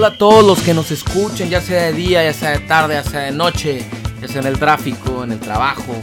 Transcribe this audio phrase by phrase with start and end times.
[0.00, 2.94] Hola a todos los que nos escuchen, ya sea de día, ya sea de tarde,
[2.94, 3.84] ya sea de noche,
[4.22, 5.94] ya sea en el tráfico, en el trabajo,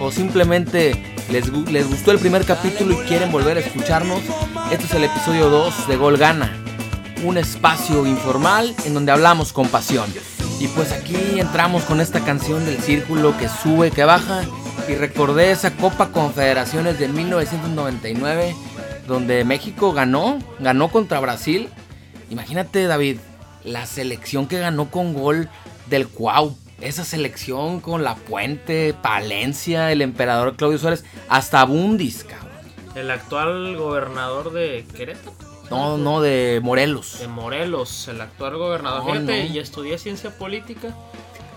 [0.00, 4.18] o simplemente les, les gustó el primer capítulo y quieren volver a escucharnos.
[4.72, 6.52] Este es el episodio 2 de Gol Gana,
[7.22, 10.12] un espacio informal en donde hablamos con pasión.
[10.58, 14.42] Y pues aquí entramos con esta canción del círculo que sube, que baja.
[14.88, 18.56] Y recordé esa Copa Confederaciones de 1999
[19.06, 21.68] donde México ganó, ganó contra Brasil.
[22.30, 23.18] Imagínate, David,
[23.64, 25.48] la selección que ganó con gol
[25.86, 26.56] del Cuau.
[26.80, 32.48] Esa selección con La Puente, Palencia, el emperador Claudio Suárez, hasta Bundis, cabrón.
[32.94, 35.34] El actual gobernador de Querétaro.
[35.70, 37.18] No, no, de Morelos.
[37.18, 39.04] De Morelos, el actual gobernador.
[39.12, 40.94] Fíjate, y estudié ciencia política.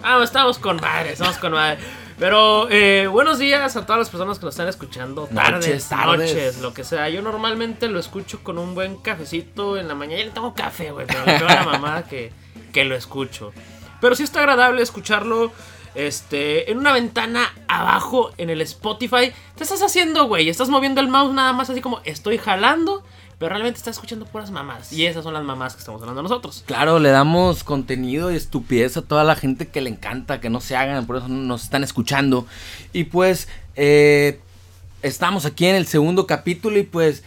[0.04, 1.80] Ah, estamos con madre, estamos con madre.
[2.18, 5.28] Pero eh, buenos días a todas las personas que nos están escuchando.
[5.28, 7.10] Tardes, tardes, noches, lo que sea.
[7.10, 10.24] Yo normalmente lo escucho con un buen cafecito en la mañana.
[10.26, 12.32] No tengo café, güey, pero le la mamá que,
[12.74, 13.54] que lo escucho.
[14.00, 15.52] Pero sí está agradable escucharlo
[15.94, 19.34] este, en una ventana abajo en el Spotify.
[19.56, 20.50] ¿Qué estás haciendo, güey?
[20.50, 23.04] Estás moviendo el mouse nada más así como estoy jalando
[23.42, 24.94] pero realmente está escuchando puras mamás.
[24.94, 26.64] Y esas son las mamás que estamos hablando nosotros.
[26.68, 30.62] Claro, le damos contenido y estupidez a toda la gente que le encanta, que no
[30.62, 32.46] se hagan, por eso nos están escuchando.
[32.94, 34.40] Y pues, eh,
[35.02, 37.24] estamos aquí en el segundo capítulo y pues...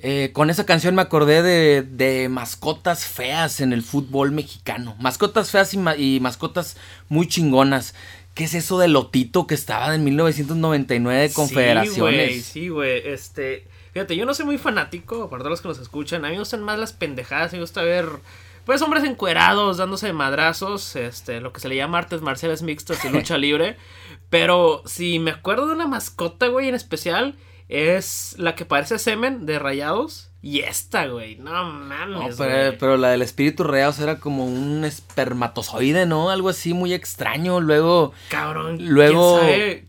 [0.00, 4.94] Eh, con esa canción me acordé de, de, mascotas feas en el fútbol mexicano.
[5.00, 6.76] Mascotas feas y, y mascotas
[7.08, 7.96] muy chingonas.
[8.34, 12.46] ¿Qué es eso de Lotito que estaba en 1999 de Confederaciones?
[12.46, 13.12] Sí, güey, sí, güey.
[13.12, 16.24] Este, Fíjate, yo no soy muy fanático, para todos los que nos escuchan.
[16.24, 17.52] A mí me gustan más las pendejadas.
[17.52, 18.08] Me gusta ver,
[18.64, 20.96] pues, hombres encuerados, dándose madrazos.
[20.96, 23.76] Este, lo que se le llama artes marciales mixtas y lucha libre.
[24.30, 27.36] Pero si me acuerdo de una mascota, güey, en especial,
[27.68, 30.30] es la que parece semen de rayados.
[30.40, 32.36] Y esta, güey, no mames.
[32.78, 36.30] pero, la del espíritu rayados era como un espermatozoide, ¿no?
[36.30, 37.60] Algo así muy extraño.
[37.60, 38.12] Luego.
[38.28, 38.78] Cabrón.
[38.80, 39.40] Luego.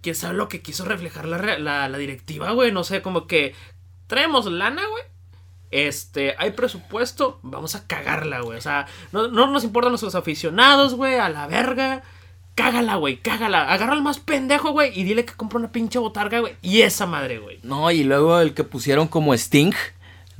[0.01, 2.71] ¿Quién sabe, lo que quiso reflejar la, la, la directiva, güey?
[2.71, 3.53] No sé, como que
[4.09, 5.03] traemos lana, güey.
[5.71, 8.57] Este, hay presupuesto, vamos a cagarla, güey.
[8.57, 12.01] O sea, no, nos importan nuestros aficionados, güey, a la verga.
[12.55, 13.71] Cágala, güey, cágala.
[13.71, 16.55] Agarra al más pendejo, güey, y dile que compra una pinche botarga, güey.
[16.61, 17.59] Y esa madre, güey.
[17.61, 19.73] No, y luego el que pusieron como Sting.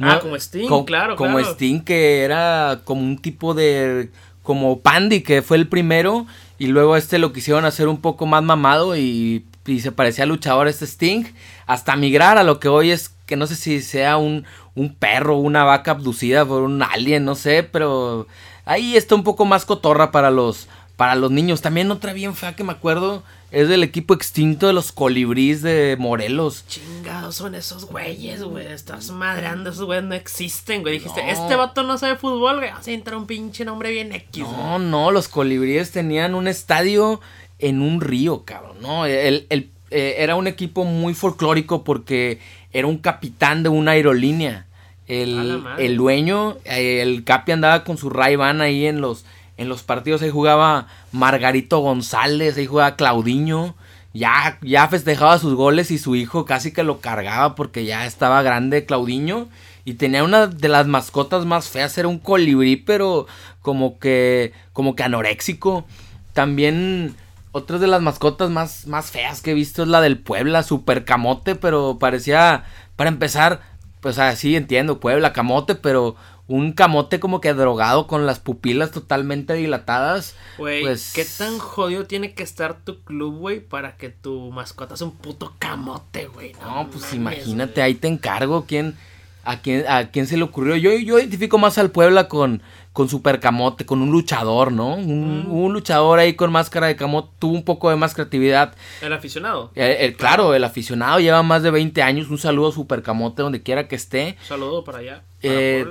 [0.01, 4.09] Ah, como Sting, claro, Como Sting, que era como un tipo de.
[4.41, 6.25] Como Pandy, que fue el primero.
[6.57, 10.67] Y luego este lo quisieron hacer un poco más mamado y, y se parecía luchador
[10.67, 11.25] este Sting.
[11.67, 15.37] Hasta migrar a lo que hoy es que no sé si sea un, un perro,
[15.37, 18.25] una vaca abducida por un alien, no sé, pero
[18.65, 21.61] ahí está un poco más cotorra para los, para los niños.
[21.61, 25.95] También otra bien fea que me acuerdo es del equipo extinto de los colibríes de
[25.99, 26.65] Morelos.
[26.67, 28.65] Chingados son esos güeyes, güey.
[28.65, 30.95] Estás madreando, esos güeyes no existen, güey.
[30.95, 32.71] Dijiste, este vato no sabe fútbol, güey.
[32.71, 34.41] Vamos a entrar un pinche nombre bien X.
[34.41, 37.21] No, no, los colibríes tenían un estadio
[37.59, 38.77] en un río, cabrón.
[38.81, 42.39] No, el, el, eh, era un equipo muy folclórico porque
[42.73, 44.65] era un capitán de una aerolínea.
[45.07, 49.25] El, el dueño, eh, el Capi andaba con su Ray Ban ahí en los,
[49.57, 50.21] en los partidos.
[50.21, 53.75] Ahí jugaba Margarito González, ahí jugaba Claudiño.
[54.13, 58.43] Ya, ya festejaba sus goles y su hijo casi que lo cargaba porque ya estaba
[58.43, 59.47] grande Claudiño.
[59.83, 63.25] Y tenía una de las mascotas más feas, era un colibrí, pero
[63.61, 65.85] como que, como que anoréxico.
[66.33, 67.15] También
[67.51, 71.05] otra de las mascotas más, más feas que he visto es la del Puebla, super
[71.05, 72.65] camote, pero parecía,
[72.95, 73.61] para empezar,
[74.01, 76.15] pues así entiendo, Puebla, camote, pero
[76.47, 80.35] un camote como que drogado con las pupilas totalmente dilatadas.
[80.57, 81.13] Güey, pues...
[81.13, 85.15] ¿qué tan jodido tiene que estar tu club, güey, para que tu mascota sea un
[85.15, 86.53] puto camote, güey?
[86.61, 88.95] No, pues imagínate, ahí te encargo quién,
[89.43, 90.75] a quién, a quién se le ocurrió.
[90.75, 92.63] Yo, yo identifico más al Puebla con
[92.93, 94.95] con super camote, con un luchador, ¿no?
[94.95, 95.71] Un, mm.
[95.71, 98.75] luchador ahí con máscara de camote, tuvo un poco de más creatividad.
[99.01, 99.71] El aficionado.
[100.17, 102.29] claro, el aficionado lleva más de 20 años.
[102.29, 104.37] Un saludo super camote donde quiera que esté.
[104.41, 105.23] Un saludo para allá.
[105.41, 105.85] Para eh,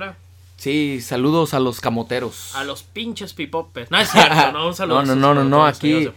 [0.59, 2.53] Sí, saludos a los camoteros.
[2.53, 3.89] A los pinches pipopes.
[3.89, 5.03] No es cierto, no, un saludo.
[5.03, 6.09] no, no, no, no, aquí.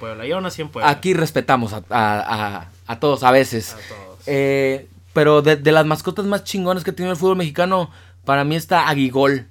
[0.82, 3.74] Aquí respetamos a, a, a, todos a veces.
[3.74, 4.18] A todos.
[4.26, 7.90] Eh, pero de, de, las mascotas más chingonas que tiene el fútbol mexicano,
[8.24, 9.46] para mí está Aguigol.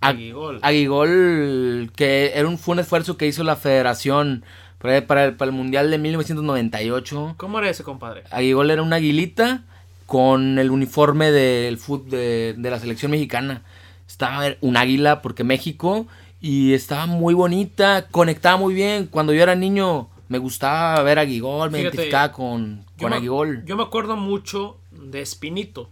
[0.00, 0.60] Aguigol.
[0.62, 4.44] Aguigol, que era un, fue un esfuerzo que hizo la federación
[4.78, 7.34] para, para, el, para el Mundial de 1998.
[7.36, 8.24] ¿Cómo era ese, compadre?
[8.30, 9.62] Aguigol era una aguilita
[10.06, 13.62] con el uniforme del fútbol de, de, la selección mexicana.
[14.06, 16.06] Estaba un águila porque México
[16.40, 19.06] y estaba muy bonita, conectaba muy bien.
[19.06, 23.64] Cuando yo era niño me gustaba ver a Aguigol, me identificaba con, con Aguigol.
[23.64, 25.88] Yo me acuerdo mucho de Espinito.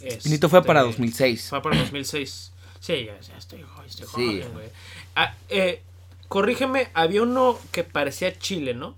[0.00, 1.48] Espinito fue para 2006.
[1.48, 2.52] Fue para 2006.
[2.86, 4.68] Sí, ya, ya estoy, estoy joven, güey.
[5.16, 5.82] Ah, eh,
[6.28, 8.94] corrígeme, había uno que parecía Chile, ¿no?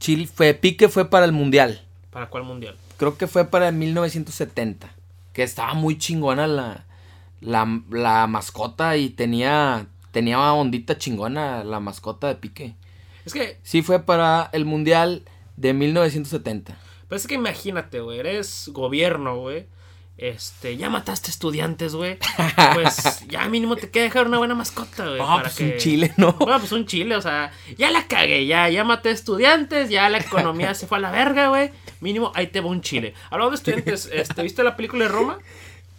[0.00, 1.80] Chile fue, Pique fue para el Mundial.
[2.10, 2.76] ¿Para cuál Mundial?
[2.96, 4.92] Creo que fue para el 1970.
[5.32, 6.84] Que estaba muy chingona la,
[7.40, 12.74] la, la mascota y tenía, tenía una ondita chingona la mascota de Pique.
[13.24, 13.60] Es que...
[13.62, 15.22] Sí fue para el Mundial
[15.56, 16.76] de 1970.
[17.08, 19.66] Pues es que imagínate, güey, eres gobierno, güey
[20.18, 22.18] este, ya mataste estudiantes, güey.
[22.74, 25.20] Pues ya mínimo te queda dejar una buena mascota, güey.
[25.22, 26.32] Ah, pues un chile, ¿no?
[26.32, 30.18] Bueno, pues un chile, o sea, ya la cagué, ya, ya maté estudiantes, ya la
[30.18, 31.70] economía se fue a la verga, güey.
[32.00, 33.14] Mínimo, ahí te va un chile.
[33.30, 35.38] Hablando de estudiantes, este, ¿viste la película de Roma?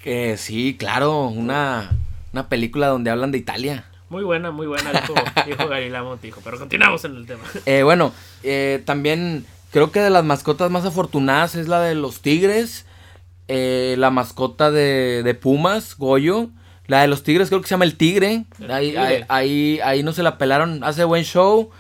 [0.04, 1.90] Que sí, claro, una,
[2.34, 3.86] una película donde hablan de Italia.
[4.10, 5.14] Muy buena, muy buena, dijo,
[5.46, 6.42] dijo Galilea Montijo.
[6.44, 7.44] Pero continuamos en el tema.
[7.66, 8.12] Eh, bueno,
[8.44, 12.86] eh, también creo que de las mascotas más afortunadas es la de los tigres
[13.52, 16.50] eh, la mascota de, Pumas, Goyo.
[16.86, 18.46] La de los Tigres creo que se llama el Tigre.
[18.70, 18.96] ahí,
[19.28, 20.84] Ahí, ahí, no se la pelaron.
[20.84, 21.72] Hace buen show.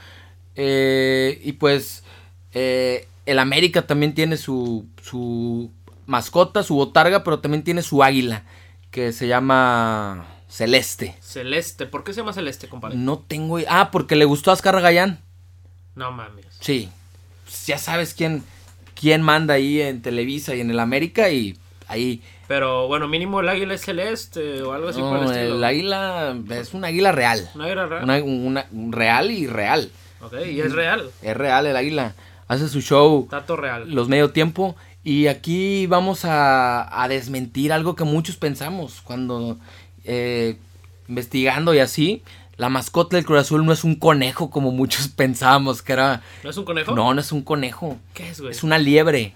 [0.56, 2.04] Eh, y pues
[2.54, 5.71] eh, el América también tiene su, su
[6.07, 8.44] mascota, su botarga, pero también tiene su águila,
[8.89, 11.16] que se llama Celeste.
[11.21, 12.98] Celeste, ¿por qué se llama Celeste, compadre?
[12.98, 13.60] No tengo...
[13.69, 15.21] Ah, porque le gustó a Gallán.
[15.95, 16.45] No mames.
[16.60, 16.89] Sí.
[17.68, 18.44] Ya sabes quién
[19.00, 21.57] quién manda ahí en Televisa y en el América y
[21.90, 22.22] ahí...
[22.48, 25.56] Pero bueno, mínimo el águila es celeste o algo así por el estilo.
[25.58, 27.50] el águila es un águila real.
[27.54, 28.24] ¿Un águila real?
[28.24, 29.92] Una, real y real.
[30.22, 31.12] Ok, y es real.
[31.22, 32.16] Es real el águila.
[32.48, 33.28] Hace su show.
[33.30, 33.92] Tato real.
[33.94, 34.76] Los medio tiempo.
[35.04, 39.58] Y aquí vamos a, a desmentir algo que muchos pensamos cuando
[40.06, 40.58] eh,
[41.08, 42.24] investigando y así
[42.60, 46.22] la mascota del Cruz Azul no es un conejo como muchos pensábamos que era.
[46.44, 46.94] ¿No es un conejo?
[46.94, 47.98] No, no es un conejo.
[48.14, 48.52] ¿Qué es, güey?
[48.52, 49.34] Es una liebre.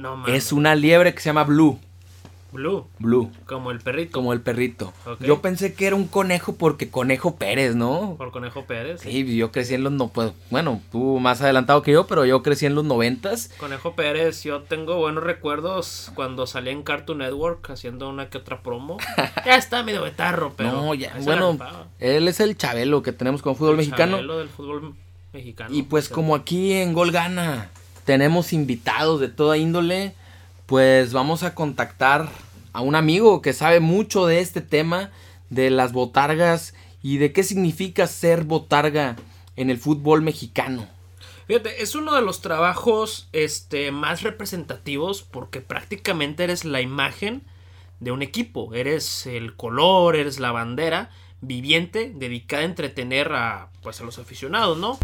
[0.00, 0.26] No.
[0.26, 1.78] Es una liebre que se llama Blue.
[2.52, 2.86] Blue.
[2.98, 3.30] Blue.
[3.46, 4.12] Como el perrito.
[4.12, 4.94] Como el perrito.
[5.20, 8.14] Yo pensé que era un conejo porque Conejo Pérez, ¿no?
[8.16, 9.02] Por Conejo Pérez.
[9.02, 12.42] Sí, yo crecí en los no pues, bueno, tú más adelantado que yo, pero yo
[12.42, 13.50] crecí en los noventas.
[13.58, 18.62] Conejo Pérez, yo tengo buenos recuerdos cuando salí en Cartoon Network haciendo una que otra
[18.62, 18.96] promo.
[19.44, 20.72] ya está medio betarro, pero.
[20.72, 21.14] No, ya.
[21.22, 21.58] Bueno,
[21.98, 24.16] él es el Chabelo que tenemos con fútbol el mexicano.
[24.16, 24.94] Chabelo del fútbol
[25.34, 25.74] mexicano.
[25.74, 27.70] Y pues como aquí en Gol Gana
[28.04, 30.14] tenemos invitados de toda índole
[30.70, 32.28] pues vamos a contactar
[32.72, 35.10] a un amigo que sabe mucho de este tema,
[35.48, 39.16] de las botargas y de qué significa ser botarga
[39.56, 40.86] en el fútbol mexicano.
[41.48, 47.42] Fíjate, es uno de los trabajos este, más representativos porque prácticamente eres la imagen
[47.98, 51.10] de un equipo, eres el color, eres la bandera
[51.40, 55.00] viviente dedicada a entretener a, pues, a los aficionados, ¿no?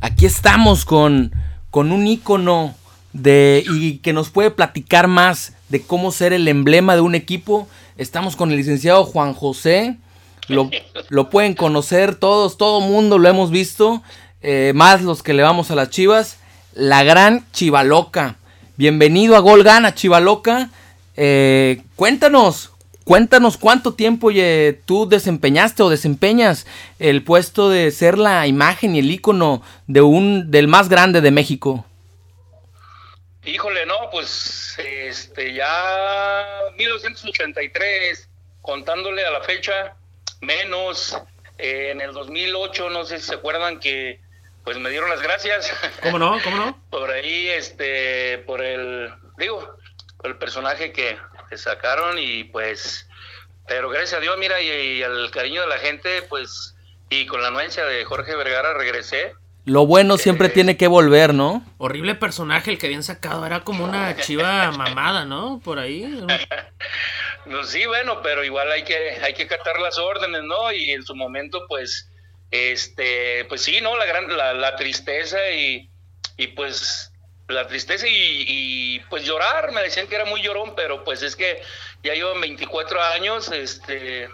[0.00, 1.32] Aquí estamos con,
[1.70, 2.74] con un ícono
[3.12, 7.68] de, y que nos puede platicar más de cómo ser el emblema de un equipo.
[7.96, 9.96] Estamos con el licenciado Juan José.
[10.48, 10.70] Lo,
[11.10, 14.02] lo pueden conocer todos, todo mundo lo hemos visto.
[14.40, 16.38] Eh, más los que le vamos a las chivas.
[16.74, 18.36] La gran Chivaloca.
[18.76, 20.70] Bienvenido a Gol Gana, Chivaloca.
[21.16, 22.70] Eh, cuéntanos,
[23.08, 24.28] cuéntanos cuánto tiempo
[24.84, 26.66] tú desempeñaste o desempeñas
[26.98, 31.30] el puesto de ser la imagen y el icono de un, del más grande de
[31.30, 31.86] México.
[33.46, 36.44] Híjole, no, pues este ya
[36.76, 38.28] 1983,
[38.60, 39.96] contándole a la fecha,
[40.42, 41.16] menos
[41.56, 44.20] eh, en el 2008, no sé si se acuerdan que
[44.64, 45.72] pues me dieron las gracias.
[46.02, 46.38] ¿Cómo no?
[46.44, 46.78] ¿Cómo no?
[46.90, 49.78] por ahí, este, por el, digo,
[50.18, 51.16] por el personaje que,
[51.56, 53.08] sacaron y pues,
[53.66, 56.74] pero gracias a Dios, mira, y, al cariño de la gente, pues,
[57.10, 59.32] y con la anuencia de Jorge Vergara regresé
[59.68, 61.62] lo bueno siempre eh, tiene que volver, ¿no?
[61.76, 65.60] Horrible personaje el que habían sacado, era como una chiva mamada, ¿no?
[65.62, 66.02] Por ahí.
[67.46, 67.64] ¿no?
[67.64, 70.72] sí, bueno, pero igual hay que hay que catar las órdenes, ¿no?
[70.72, 72.10] Y en su momento, pues,
[72.50, 73.94] este, pues sí, ¿no?
[73.98, 75.90] La gran, la, la tristeza y,
[76.38, 77.12] y pues
[77.48, 81.34] la tristeza y, y, pues llorar, me decían que era muy llorón, pero pues es
[81.34, 81.62] que
[82.02, 84.28] ya llevan 24 años, este,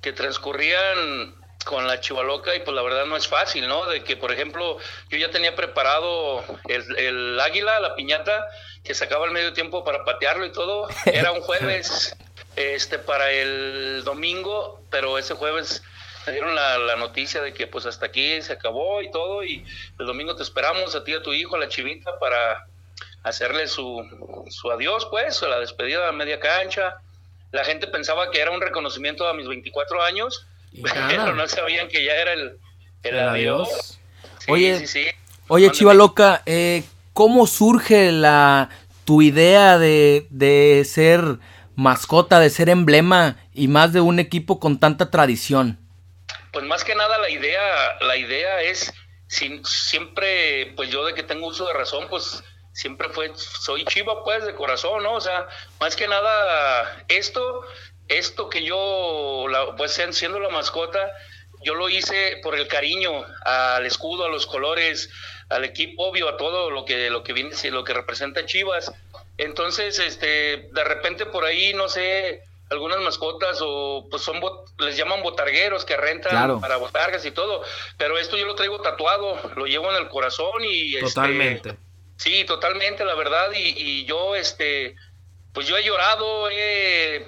[0.00, 3.86] que transcurrían con la chivaloca y pues la verdad no es fácil, ¿no?
[3.86, 8.48] De que, por ejemplo, yo ya tenía preparado el, águila, la piñata,
[8.82, 10.88] que sacaba el medio tiempo para patearlo y todo.
[11.06, 12.16] Era un jueves
[12.56, 15.82] este para el domingo, pero ese jueves
[16.30, 19.64] dieron la, noticia de que pues hasta aquí se acabó y todo y
[19.98, 22.66] el domingo te esperamos a ti y a tu hijo, a la chivita, para
[23.24, 24.04] hacerle su,
[24.48, 26.96] su adiós, pues, la despedida a media cancha.
[27.50, 30.46] La gente pensaba que era un reconocimiento a mis 24 años,
[31.08, 32.58] pero no sabían que ya era el,
[33.02, 33.98] el, adiós.
[34.48, 34.86] oye,
[35.48, 38.70] oye Chiva Loca, eh, ¿cómo surge la
[39.04, 41.38] tu idea de, de ser
[41.74, 45.81] mascota, de ser emblema y más de un equipo con tanta tradición?
[46.52, 48.92] Pues más que nada la idea, la idea es
[49.64, 54.44] siempre, pues yo de que tengo uso de razón, pues siempre fue, soy chiva pues
[54.44, 55.14] de corazón, ¿no?
[55.14, 55.48] O sea,
[55.80, 57.62] más que nada esto,
[58.08, 61.12] esto que yo, pues siendo la mascota,
[61.64, 65.10] yo lo hice por el cariño al escudo, a los colores,
[65.48, 68.92] al equipo, obvio, a todo lo que, lo que viene, lo que representa Chivas.
[69.38, 74.40] Entonces, este, de repente por ahí, no sé, algunas mascotas o pues son
[74.78, 77.62] les llaman botargueros que rentan para botargas y todo,
[77.98, 81.76] pero esto yo lo traigo tatuado, lo llevo en el corazón y este, totalmente.
[82.16, 84.96] sí, totalmente la verdad y, y, yo este
[85.52, 87.26] pues yo he llorado, he,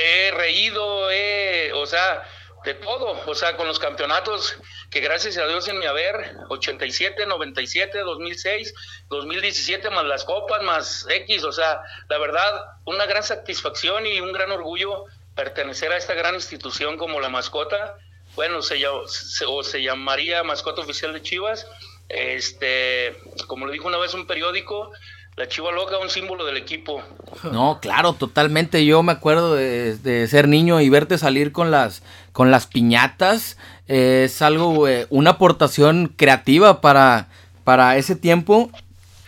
[0.00, 2.22] he reído, he, o sea,
[2.64, 4.56] de todo, o sea, con los campeonatos
[4.90, 8.74] que gracias a Dios en mi haber, 87, 97, 2006,
[9.08, 14.32] 2017, más las copas, más X, o sea, la verdad, una gran satisfacción y un
[14.32, 15.04] gran orgullo
[15.34, 17.98] pertenecer a esta gran institución como la mascota,
[18.34, 21.66] bueno, se, se, o se llamaría mascota oficial de Chivas,
[22.08, 23.16] este,
[23.46, 24.90] como lo dijo una vez un periódico,
[25.36, 27.02] la chiva loca, un símbolo del equipo.
[27.50, 28.84] No, claro, totalmente.
[28.86, 33.56] Yo me acuerdo de, ser niño y verte salir con las, con las piñatas.
[33.88, 37.28] es algo, una aportación creativa para,
[37.64, 38.70] para ese tiempo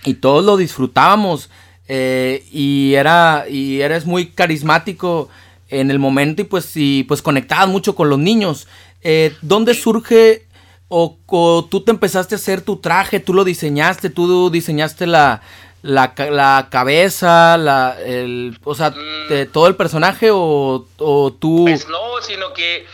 [0.04, 1.50] y todos lo disfrutábamos.
[1.88, 5.28] Eh, y era y eres muy carismático
[5.68, 8.66] en el momento y pues y pues conectabas mucho con los niños.
[9.02, 10.46] Eh, ¿Dónde surge
[10.88, 15.42] o, o, tú te empezaste a hacer tu traje, tú lo diseñaste, tú diseñaste la,
[15.86, 21.64] la, la cabeza, la, el, o sea, de todo el personaje o, o tú...
[21.64, 22.86] Pues no, sino que,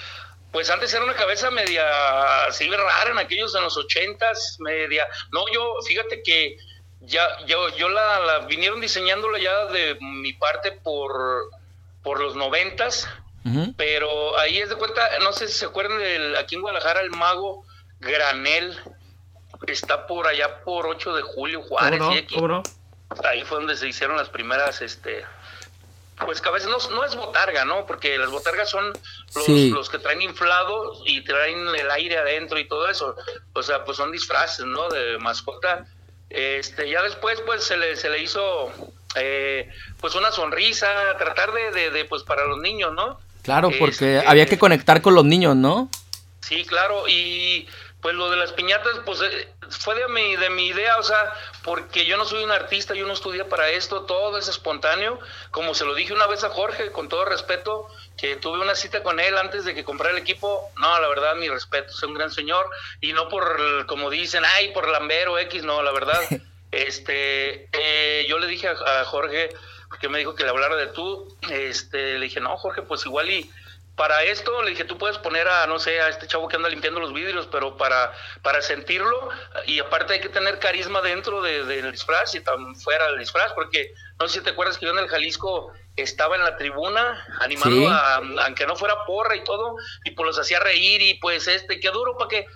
[0.53, 1.83] pues antes era una cabeza media,
[2.47, 5.07] así rara en aquellos en los ochentas, media...
[5.33, 6.57] No, yo, fíjate que
[7.01, 11.51] ya, yo, yo la, la vinieron diseñándola ya de mi parte por,
[12.03, 13.09] por los noventas,
[13.77, 17.11] pero ahí es de cuenta, no sé si se acuerdan del, aquí en Guadalajara el
[17.11, 17.65] mago
[17.99, 18.79] Granel,
[19.67, 22.01] está por allá por 8 de julio, Juárez.
[22.33, 22.63] ¿Cómo no?
[23.25, 25.25] Ahí fue donde se hicieron las primeras, este,
[26.25, 27.87] pues cabezas, no, no es botarga, ¿no?
[27.87, 28.92] Porque las botargas son
[29.35, 33.16] los, que traen inflados y traen el aire adentro y todo eso.
[33.52, 34.88] O sea, pues son disfraces, ¿no?
[34.88, 35.87] De mascota.
[36.31, 38.73] Este, ya después, pues se le, se le hizo,
[39.16, 43.21] eh, pues una sonrisa, tratar de, de, pues para los niños, ¿no?
[43.42, 45.90] Claro, porque este, había que conectar con los niños, ¿no?
[46.40, 47.69] Sí, claro, y
[48.03, 51.33] pues lo de las piñatas, pues eh, fue de mi, de mi idea, o sea,
[51.63, 55.21] porque yo no soy un artista, yo no estudié para esto, todo es espontáneo.
[55.53, 57.87] Como se lo dije una vez a Jorge, con todo respeto,
[58.19, 61.37] que tuve una cita con él antes de que comprara el equipo, no, la verdad,
[61.37, 62.69] mi respeto, es un gran señor,
[63.01, 66.21] y no por, como dicen, ay, por Lambero X, no, la verdad.
[66.73, 69.51] este, eh, yo le dije a, a Jorge,
[69.89, 73.31] porque me dijo que le hablara de tú, este, le dije, no, Jorge, pues igual
[73.31, 73.49] y
[73.97, 76.69] para esto le dije, tú puedes poner a, no sé, a este chavo que anda
[76.69, 79.29] limpiando los vidrios, pero para, para sentirlo,
[79.67, 83.53] y aparte hay que tener carisma dentro del de, disfraz y también fuera del disfraz,
[83.53, 87.23] porque no sé si te acuerdas que yo en el Jalisco estaba en la tribuna
[87.41, 91.47] animando a, aunque no fuera porra y todo, y pues los hacía reír y pues
[91.47, 92.47] este, que duro para que,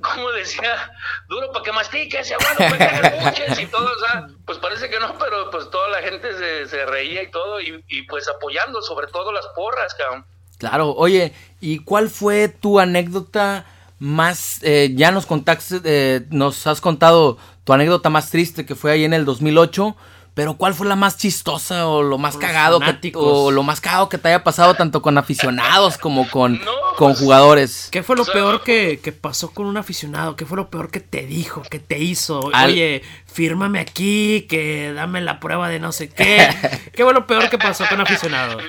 [0.00, 0.92] como decía,
[1.28, 4.88] duro para que mastiques y bueno, para que escuches y todo, o sea, pues parece
[4.88, 8.28] que no, pero pues toda la gente se, se reía y todo, y, y pues
[8.28, 10.24] apoyando sobre todo las porras, cabrón.
[10.58, 13.64] Claro, oye, ¿y cuál fue tu anécdota
[14.00, 18.90] más, eh, ya nos contaste, eh, nos has contado tu anécdota más triste que fue
[18.92, 19.96] ahí en el 2008,
[20.38, 24.08] pero ¿cuál fue la más chistosa o lo más cagado que, o lo más cagado
[24.08, 26.58] que te haya pasado tanto con aficionados como con,
[26.96, 27.88] con pues, jugadores?
[27.90, 30.36] ¿Qué fue lo peor que, que, pasó con un aficionado?
[30.36, 32.38] ¿Qué fue lo peor que te dijo, que te hizo?
[32.38, 36.48] Oye, fírmame aquí, que dame la prueba de no sé qué.
[36.94, 38.58] ¿Qué fue lo peor que pasó con aficionado?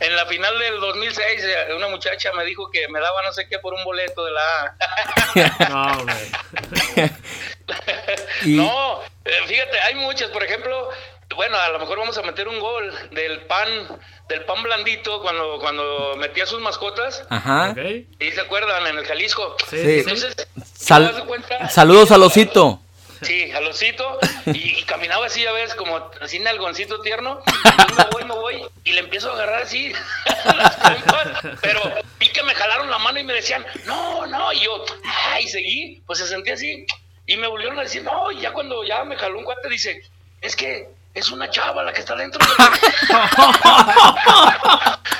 [0.00, 3.48] En la final del 2006, eh, una muchacha me dijo que me daba no sé
[3.48, 4.40] qué por un boleto de la
[5.68, 5.96] A.
[6.04, 6.06] no,
[8.46, 10.90] no, eh, fíjate, hay muchas, por ejemplo,
[11.34, 13.68] bueno, a lo mejor vamos a meter un gol del pan,
[14.28, 17.24] del pan blandito cuando, cuando metía sus mascotas.
[17.30, 17.74] Ajá.
[18.18, 18.86] ¿Y se acuerdan?
[18.86, 19.56] En el Jalisco.
[19.70, 20.00] Sí.
[20.00, 20.36] Entonces,
[20.74, 22.80] saludos al osito.
[23.22, 24.18] Sí, al osito.
[24.46, 27.40] Y, caminaba así, ya ves, como así en algoncito tierno.
[27.88, 28.66] Y me voy, me voy.
[28.84, 29.92] Y le empiezo a agarrar así
[31.60, 31.80] Pero
[32.18, 34.52] vi que me jalaron la mano y me decían, no, no.
[34.52, 34.84] Y yo,
[35.30, 36.02] ay, seguí.
[36.06, 36.84] Pues se sentía así.
[37.26, 40.02] Y me volvieron a decir, no, y ya cuando ya me jaló un cuate, dice,
[40.40, 42.40] es que es una chava la que está dentro.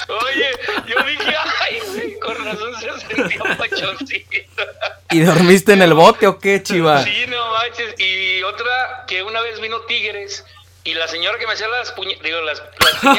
[0.09, 0.51] Oye,
[0.87, 4.63] yo dije, ay, con razón se sentía pachoncito.
[5.11, 7.05] ¿Y dormiste en el bote o qué, chiva?
[7.05, 7.95] Sí, no manches.
[7.99, 10.45] Y otra, que una vez vino Tigres
[10.85, 12.95] Y la señora que me hacía las puñetas, digo, las, las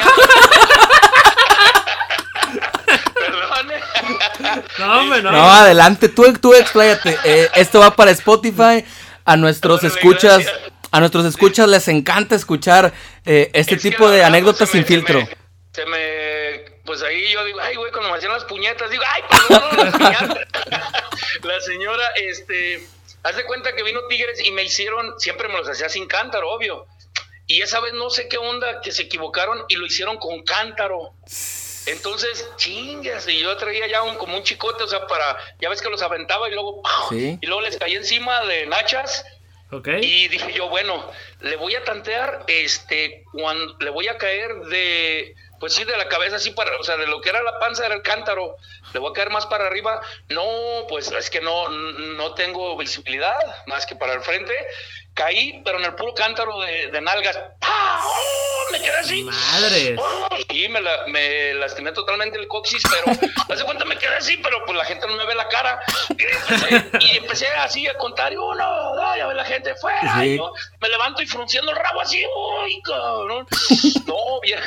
[3.14, 3.72] Perdón.
[4.78, 5.32] No, no.
[5.32, 7.18] no, adelante, tú, tú expláyate.
[7.24, 8.84] Eh, esto va para Spotify.
[9.26, 10.44] A nuestros escuchas,
[10.90, 12.92] a nuestros escuchas les encanta escuchar
[13.24, 15.26] eh, este tipo de anécdotas sin filtro.
[15.72, 19.22] Se me, pues ahí yo digo, ay, güey, cuando me hacían las puñetas, digo, ay,
[19.48, 19.92] perdón,
[21.42, 22.86] la señora, este,
[23.22, 26.50] haz de cuenta que vino Tigres y me hicieron, siempre me los hacía sin cántaro,
[26.50, 26.86] obvio.
[27.46, 31.14] Y esa vez no sé qué onda, que se equivocaron y lo hicieron con cántaro.
[31.86, 35.82] Entonces, chingas, y yo traía ya un, como un chicote, o sea, para, ya ves
[35.82, 39.24] que los aventaba y luego, y luego les caí encima de nachas.
[39.70, 40.04] Okay.
[40.04, 41.10] Y dije yo, bueno,
[41.40, 46.08] le voy a tantear, este, cuando le voy a caer de, pues sí, de la
[46.08, 48.56] cabeza así para, o sea, de lo que era la panza era el cántaro,
[48.92, 50.00] le voy a caer más para arriba.
[50.28, 53.34] No, pues es que no, no tengo visibilidad
[53.66, 54.54] más que para el frente
[55.14, 57.38] caí, pero en el puro cántaro de, nalgas.
[57.62, 58.72] ¡Oh!
[58.72, 59.22] Me quedé así.
[59.22, 59.96] Madre.
[59.98, 60.28] ¡Oh!
[60.50, 63.16] Y me, me lastimé totalmente el coxis, pero
[63.48, 65.80] hace cuenta me quedé así, pero pues la gente no me ve la cara.
[67.00, 70.24] Y empecé, así a contar, y uno, dos, ya ve la gente fuera.
[70.26, 73.46] Y yo me levanto y frunciendo el rabo así, uy, cabrón.
[74.06, 74.60] No, bien.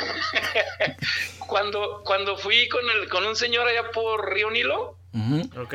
[1.46, 4.96] cuando, cuando fui con, el, con un señor allá por Río Nilo.
[5.60, 5.74] Ok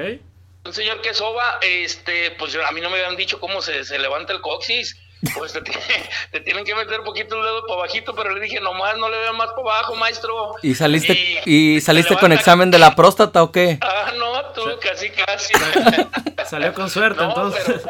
[0.65, 3.99] un señor que soba, este, pues a mí no me habían dicho cómo se, se
[3.99, 4.97] levanta el coxis.
[5.37, 5.61] Pues te,
[6.31, 9.09] te, tienen que meter un poquito el dedo para bajito, pero le dije, nomás no
[9.09, 10.55] le veo más para abajo, maestro.
[10.61, 13.77] ¿Y saliste, y, saliste con examen de la próstata o qué?
[13.81, 15.53] Ah, no, tú, casi, casi.
[16.45, 17.83] Salió con suerte, entonces.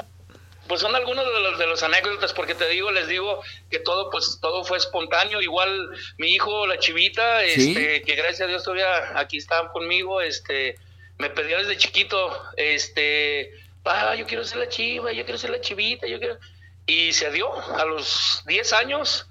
[0.68, 4.12] pues son algunos de los, de los anécdotas, porque te digo, les digo que todo,
[4.12, 5.42] pues todo fue espontáneo.
[5.42, 10.77] Igual mi hijo, la chivita, este, que gracias a Dios todavía aquí están conmigo, este
[11.24, 15.62] me pedía desde chiquito, este, pa, yo quiero ser la chiva, yo quiero ser la
[15.62, 16.38] chivita, yo quiero...
[16.86, 17.50] Y se dio.
[17.80, 19.25] A los 10 años,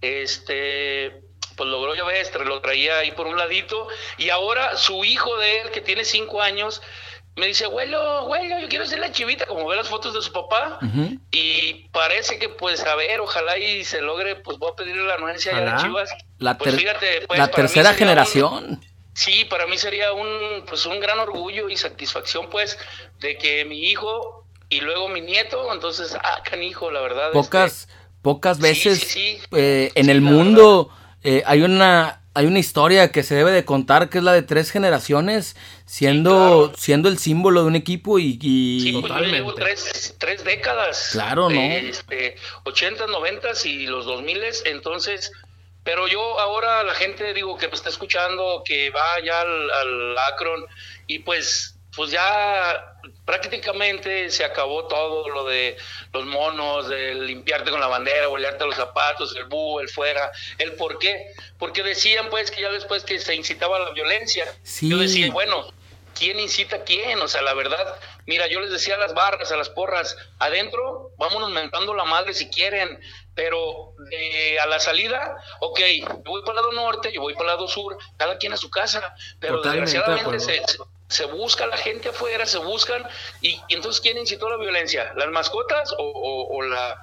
[0.00, 1.22] este,
[1.56, 3.86] pues logró ya ves, lo traía ahí por un ladito,
[4.18, 6.82] y ahora su hijo de él, que tiene 5 años,
[7.36, 10.32] me dice, abuelo, abuelo, yo quiero ser la chivita, como ve las fotos de su
[10.32, 10.80] papá,
[11.30, 15.14] y parece que, pues, a ver, ojalá y se logre, pues voy a pedirle la
[15.14, 16.10] anuencia a las chivas.
[16.38, 16.74] La, pues,
[17.28, 18.80] pues, la tercera generación.
[19.16, 22.76] Sí, para mí sería un, pues un gran orgullo y satisfacción, pues,
[23.18, 27.32] de que mi hijo y luego mi nieto, entonces, ah, canijo, la verdad.
[27.32, 27.88] Pocas,
[28.20, 29.16] pocas veces
[29.52, 30.90] eh, en el mundo
[31.22, 34.42] eh, hay una hay una historia que se debe de contar que es la de
[34.42, 38.32] tres generaciones siendo siendo el símbolo de un equipo y,
[38.82, 44.42] sí, pues yo llevo tres, tres, décadas claro no este 80 90 y los 2000
[44.66, 45.32] entonces
[45.86, 50.18] pero yo ahora la gente, digo, que me está escuchando, que va ya al, al
[50.18, 50.66] Akron
[51.06, 55.76] y pues, pues ya prácticamente se acabó todo lo de
[56.12, 60.72] los monos, de limpiarte con la bandera, bolearte los zapatos, el búho, el fuera, el
[60.72, 61.28] por qué.
[61.56, 64.44] Porque decían pues que ya después que se incitaba a la violencia,
[64.82, 65.72] yo decía, bueno,
[66.18, 67.20] ¿quién incita a quién?
[67.20, 67.94] O sea, la verdad,
[68.26, 72.34] mira, yo les decía a las barras, a las porras, adentro, vámonos mentando la madre
[72.34, 73.00] si quieren,
[73.34, 73.94] pero
[74.62, 77.68] a la salida, ok, yo voy para el lado norte, yo voy para el lado
[77.68, 80.62] sur, cada quien a su casa, pero desgraciadamente se,
[81.08, 83.04] se, busca la gente afuera, se buscan,
[83.40, 85.12] y, entonces ¿quién incitó la violencia?
[85.16, 87.00] ¿Las mascotas o, la,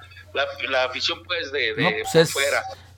[0.68, 2.36] la, afición pues de, de pues es,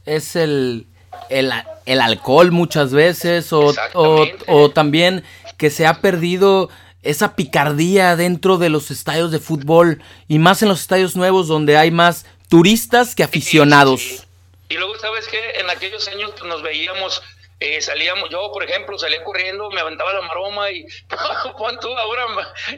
[0.04, 0.86] Es el,
[1.28, 1.52] el,
[1.84, 5.24] el, alcohol muchas veces, o, o, o también
[5.58, 6.70] que se ha perdido
[7.06, 11.76] esa picardía dentro de los estadios de fútbol y más en los estadios nuevos donde
[11.76, 14.26] hay más turistas que aficionados.
[14.68, 15.60] Y luego, ¿sabes qué?
[15.60, 17.22] En aquellos años pues, nos veíamos,
[17.60, 20.84] eh, salíamos, yo por ejemplo, salía corriendo, me aventaba la maroma y,
[21.58, 22.26] pon tú, ahora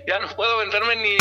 [0.06, 1.16] ya no puedo aventarme ni,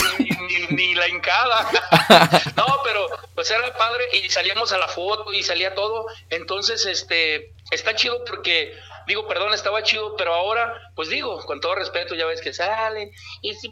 [0.75, 1.69] ni, la hincada.
[2.57, 6.05] no, pero pues era padre y salíamos a la foto y salía todo.
[6.29, 8.73] Entonces, este, está chido porque
[9.07, 13.11] digo, perdón, estaba chido, pero ahora, pues digo, con todo respeto, ya ves que salen,
[13.41, 13.69] y si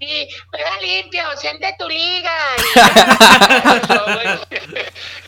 [0.49, 2.31] juega limpio, sean de tu liga.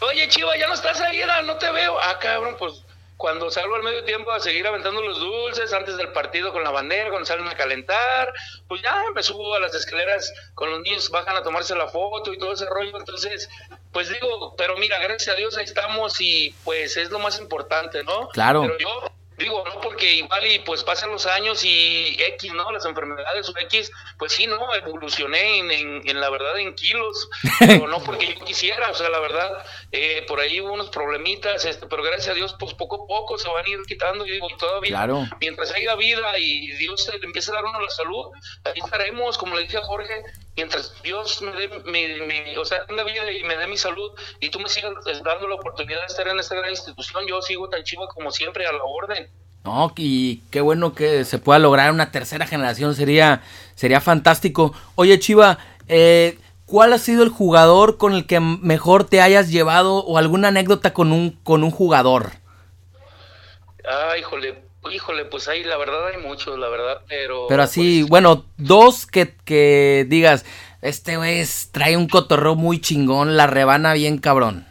[0.01, 1.99] Oye, Chiva, ya no estás ahí, no te veo.
[1.99, 2.83] Ah, cabrón, pues
[3.17, 6.69] cuando salgo al medio tiempo a seguir aventando los dulces, antes del partido con la
[6.69, 8.31] bandera, cuando salen a calentar,
[8.67, 12.31] pues ya me subo a las escaleras con los niños, bajan a tomarse la foto
[12.31, 12.95] y todo ese rollo.
[12.95, 13.49] Entonces,
[13.91, 18.03] pues digo, pero mira, gracias a Dios ahí estamos y pues es lo más importante,
[18.03, 18.29] ¿no?
[18.29, 18.61] Claro.
[18.61, 22.71] Pero yo Digo, no porque igual y pues pasan los años y X, ¿no?
[22.71, 24.73] Las enfermedades o X, pues sí, ¿no?
[24.73, 29.19] Evolucioné en, en, la verdad en kilos, pero no porque yo quisiera, o sea, la
[29.19, 33.07] verdad, eh, por ahí hubo unos problemitas, este, pero gracias a Dios, pues poco a
[33.07, 35.07] poco se van a ir quitando, y digo, todavía,
[35.39, 38.25] mientras haya vida y Dios le empiece a dar uno la salud,
[38.63, 40.23] ahí estaremos, como le dije a Jorge,
[40.57, 44.59] mientras Dios me dé mi, o sea, vida y me dé mi salud y tú
[44.59, 44.91] me sigas
[45.23, 48.65] dando la oportunidad de estar en esta gran institución, yo sigo tan chivo como siempre
[48.65, 49.29] a la orden.
[49.63, 53.43] No, y qué bueno que se pueda lograr una tercera generación, sería,
[53.75, 54.73] sería fantástico.
[54.95, 59.97] Oye, Chiva, eh, ¿cuál ha sido el jugador con el que mejor te hayas llevado
[60.05, 62.31] o alguna anécdota con un, con un jugador?
[63.85, 67.47] Ah, híjole, híjole, pues ahí la verdad hay muchos, la verdad, pero...
[67.47, 70.45] Pero así, pues, bueno, dos que, que digas,
[70.81, 74.67] este güey trae un cotorreo muy chingón, la rebana bien cabrón.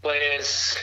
[0.00, 0.78] Pues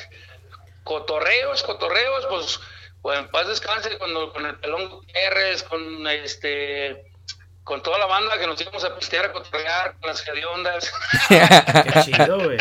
[0.83, 2.59] cotorreos, cotorreos, pues,
[3.01, 7.10] pues en paz descanse con, con el pelón Gutiérrez, con este
[7.63, 10.91] con toda la banda que nos íbamos a pistear a cotorrear con las hediondas.
[11.29, 12.57] Qué chido, güey.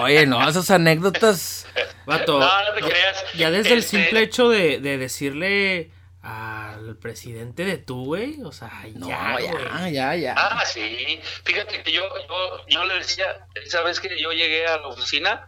[0.00, 1.66] Oye, no, esas anécdotas.
[2.06, 3.24] Vato, no, no te creas.
[3.34, 5.90] Ya desde el este simple hecho de, de, decirle
[6.22, 10.34] al presidente de tú, güey, o sea, ya, ya, ya, ya.
[10.36, 11.20] Ah, sí.
[11.44, 15.46] Fíjate que yo, yo, yo le decía, esa vez que yo llegué a la oficina,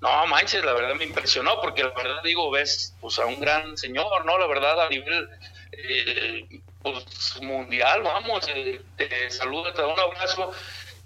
[0.00, 3.76] no manches, la verdad me impresionó, porque la verdad digo, ves pues a un gran
[3.78, 4.38] señor, ¿no?
[4.38, 5.28] La verdad a nivel
[5.72, 10.52] eh, pues, mundial, vamos, eh, te saluda, te da un abrazo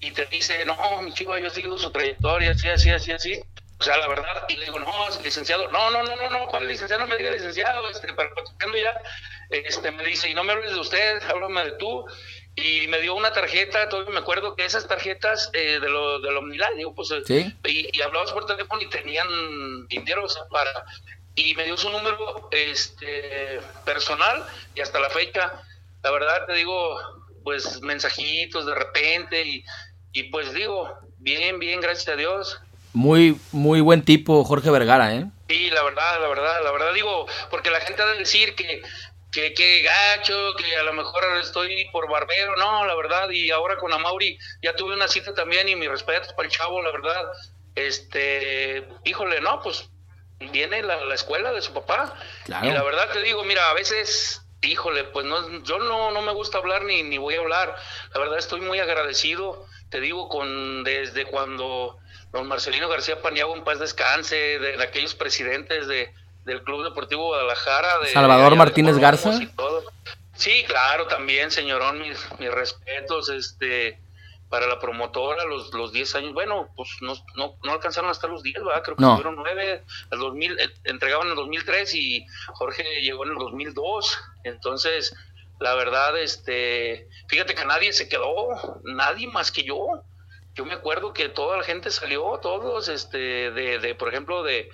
[0.00, 3.40] y te dice, no, mi chico, yo he seguido su trayectoria, así, así, así, así.
[3.80, 6.66] O sea, la verdad, y le digo, no, licenciado, no, no, no, no, no, ¿cuál
[6.66, 7.02] licenciado?
[7.02, 9.00] No me diga licenciado, este, pero ya,
[9.50, 12.04] este, me dice, y no me hables de usted, háblame de tú
[12.56, 16.28] y me dio una tarjeta, todavía me acuerdo que esas tarjetas eh, de lo de
[16.36, 20.84] Omnilad, digo, pues, eh, y, y, hablabas por teléfono y tenían dinero para,
[21.36, 25.62] y me dio su número este personal y hasta la fecha,
[26.02, 26.98] la verdad te digo,
[27.44, 29.64] pues mensajitos de repente y,
[30.12, 32.60] y pues digo, bien, bien, gracias a Dios.
[32.92, 35.26] Muy, muy buen tipo Jorge Vergara, ¿eh?
[35.48, 38.82] Sí, la verdad, la verdad, la verdad digo, porque la gente ha de decir que
[39.30, 43.76] que, que gacho, que a lo mejor estoy por barbero, no, la verdad, y ahora
[43.76, 47.30] con Amauri ya tuve una cita también y mi respeto para el chavo, la verdad,
[47.74, 49.88] este, híjole, no, pues
[50.38, 52.14] viene la, la escuela de su papá,
[52.46, 56.32] y la verdad te digo, mira, a veces, híjole, pues no, yo no, no me
[56.32, 57.76] gusta hablar ni, ni voy a hablar,
[58.12, 61.98] la verdad estoy muy agradecido, te digo, con desde cuando
[62.32, 66.12] don Marcelino García Paniagua en paz descanse, de aquellos presidentes de
[66.48, 67.98] del Club Deportivo Guadalajara.
[68.00, 69.38] De, Salvador Martínez Garza.
[70.34, 73.98] Sí, claro, también, señorón, mis, mis respetos, este,
[74.48, 78.42] para la promotora, los, los 10 años, bueno, pues no, no, no alcanzaron hasta los
[78.42, 78.82] 10, ¿verdad?
[78.82, 83.32] Creo que fueron 9, el 2000, eh, entregaban en el 2003 y Jorge llegó en
[83.32, 85.14] el 2002, entonces,
[85.60, 90.02] la verdad, este, fíjate que nadie se quedó, nadie más que yo.
[90.54, 94.70] Yo me acuerdo que toda la gente salió, todos, este, de, de por ejemplo, de,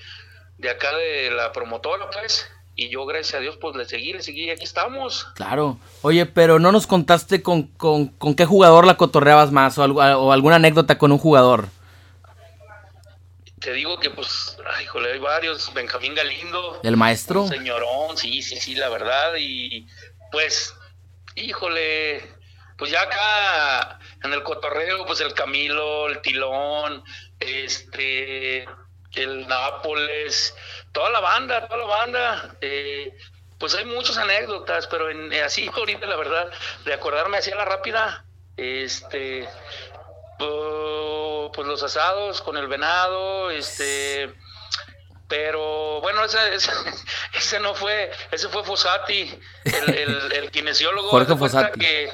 [0.58, 2.50] de acá de la promotora, pues.
[2.76, 5.28] Y yo, gracias a Dios, pues le seguí, le seguí y aquí estamos.
[5.34, 5.78] Claro.
[6.02, 10.32] Oye, pero no nos contaste con, con, con qué jugador la cotorreabas más o, o,
[10.32, 11.68] alguna anécdota con un jugador.
[13.60, 15.72] Te digo que, pues, ay, híjole, hay varios.
[15.72, 16.80] Benjamín Galindo.
[16.82, 17.46] ¿El maestro?
[17.46, 19.34] Señorón, sí, sí, sí, la verdad.
[19.38, 19.86] Y
[20.32, 20.74] pues,
[21.36, 22.28] híjole,
[22.76, 27.04] pues ya acá en el cotorreo, pues el Camilo, el Tilón,
[27.38, 28.66] este
[29.16, 30.54] el Nápoles,
[30.92, 32.56] toda la banda, toda la banda.
[32.60, 33.16] Eh,
[33.58, 36.50] pues hay muchas anécdotas, pero en, eh, así ahorita la verdad,
[36.84, 38.24] de acordarme así a la rápida,
[38.56, 39.48] este,
[40.38, 44.34] pues los asados con el venado, este,
[45.28, 46.38] pero bueno, ese,
[47.34, 51.08] ese, no fue, ese fue Fossati, el, el, el kinesiólogo.
[51.10, 51.78] Jorge Fossati.
[51.78, 52.12] Que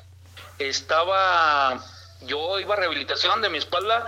[0.58, 1.82] estaba,
[2.20, 4.06] yo iba a rehabilitación de mi espalda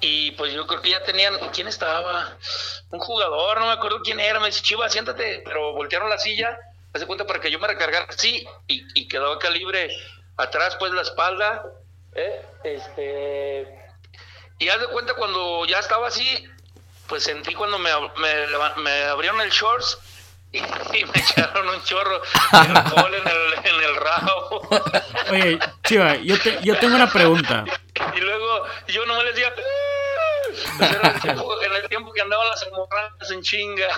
[0.00, 2.36] y pues yo creo que ya tenían, ¿quién estaba?
[2.90, 6.58] Un jugador, no me acuerdo quién era, me dice, Chiva, siéntate, pero voltearon la silla,
[6.92, 9.90] hace cuenta para que yo me recargara así, y, quedaba acá libre
[10.36, 11.64] atrás, pues la espalda,
[12.14, 12.42] ¿eh?
[12.64, 13.86] este,
[14.58, 16.46] y haz de cuenta cuando ya estaba así,
[17.08, 17.90] pues sentí cuando me,
[18.76, 19.98] me, abrieron el shorts,
[20.56, 24.68] y, me echaron un chorro de alcohol en el, en el rabo.
[25.30, 27.64] Oye, Chiva, yo, te, yo tengo una pregunta.
[28.16, 29.52] Y luego yo no me les decía,
[30.78, 33.88] en, el tiempo, en el tiempo que andaban las hemorragias en chinga.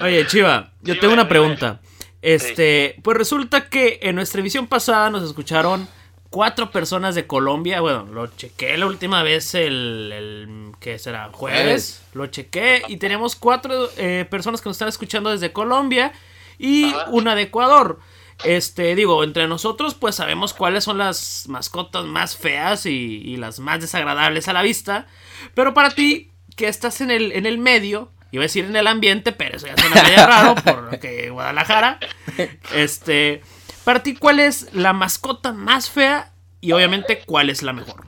[0.00, 1.80] Oye, Chiva, yo tengo una pregunta.
[2.22, 5.88] Este, pues resulta que en nuestra emisión pasada nos escucharon
[6.30, 7.80] cuatro personas de Colombia.
[7.80, 11.30] Bueno, lo chequé la última vez el, el ¿qué será?
[11.32, 12.02] Jueves.
[12.14, 16.12] Lo chequé y tenemos cuatro eh, personas que nos están escuchando desde Colombia
[16.58, 17.98] y una de Ecuador.
[18.44, 23.80] Este, digo, entre nosotros pues sabemos cuáles son las mascotas más feas y, las más
[23.80, 25.06] desagradables a la vista.
[25.54, 28.86] Pero para ti, que estás en el, en el medio, Iba a decir en el
[28.86, 31.98] ambiente, pero eso ya suena medio raro porque Guadalajara.
[32.72, 33.42] Este,
[33.90, 38.06] para ti, ¿cuál es la mascota más fea y obviamente cuál es la mejor?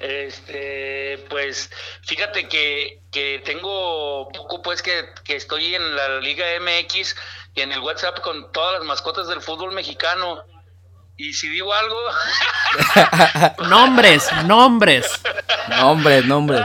[0.00, 1.70] Este, pues
[2.02, 7.14] fíjate que, que tengo poco pues que, que, estoy en la Liga MX
[7.54, 10.42] y en el WhatsApp con todas las mascotas del fútbol mexicano.
[11.16, 11.96] Y si digo algo...
[13.68, 15.06] nombres, nombres.
[15.68, 16.60] Nombres, nombres.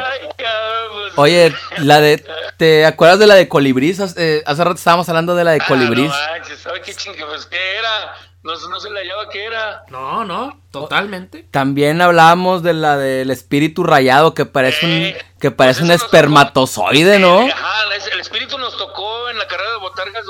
[0.92, 2.26] Pues, Oye, la de...
[2.58, 4.00] ¿Te acuerdas de la de Colibrís?
[4.00, 6.12] Hace, rato estábamos hablando de la de Colibrís.
[6.14, 7.26] Ah, no ¿sabes qué chingue?
[7.26, 9.84] Pues qué era no, no se le hallaba qué era.
[9.90, 11.46] No, no, totalmente.
[11.52, 15.96] También hablábamos de la del espíritu rayado que parece un eh, que parece pues un
[15.96, 17.42] espermatozoide, ¿no?
[17.42, 17.84] ajá,
[18.14, 20.26] el espíritu nos tocó en la carrera de botargas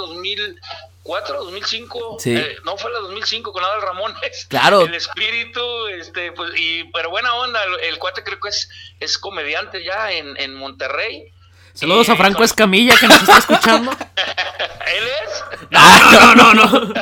[1.09, 2.17] 2004, 2005.
[2.19, 2.35] Sí.
[2.35, 4.19] Eh, no fue la 2005 con Adal Ramones.
[4.49, 4.81] Claro.
[4.81, 8.69] El espíritu, este, pues, y, pero buena onda, el, cuate creo que es,
[8.99, 11.31] es comediante ya en, en Monterrey.
[11.73, 13.91] Saludos a Franco Escamilla que nos está escuchando.
[14.21, 15.43] ¿Él es?
[15.69, 16.93] No, no, no,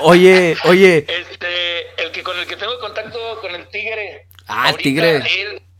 [0.00, 1.06] Oye, oye.
[1.08, 4.26] Este, el que con el que tengo contacto con el tigre.
[4.48, 5.22] Ah, el tigre.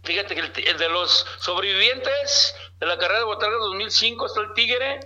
[0.04, 5.00] fíjate que el, de los sobrevivientes de la carrera de Botarga 2005 está el tigre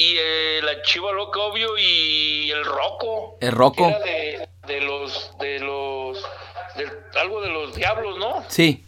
[0.00, 3.36] y eh, la chiva loca obvio y el roco.
[3.38, 3.86] El roco.
[4.02, 6.16] De, de, los de los
[6.74, 8.42] de, algo de los diablos, ¿no?
[8.48, 8.82] Sí.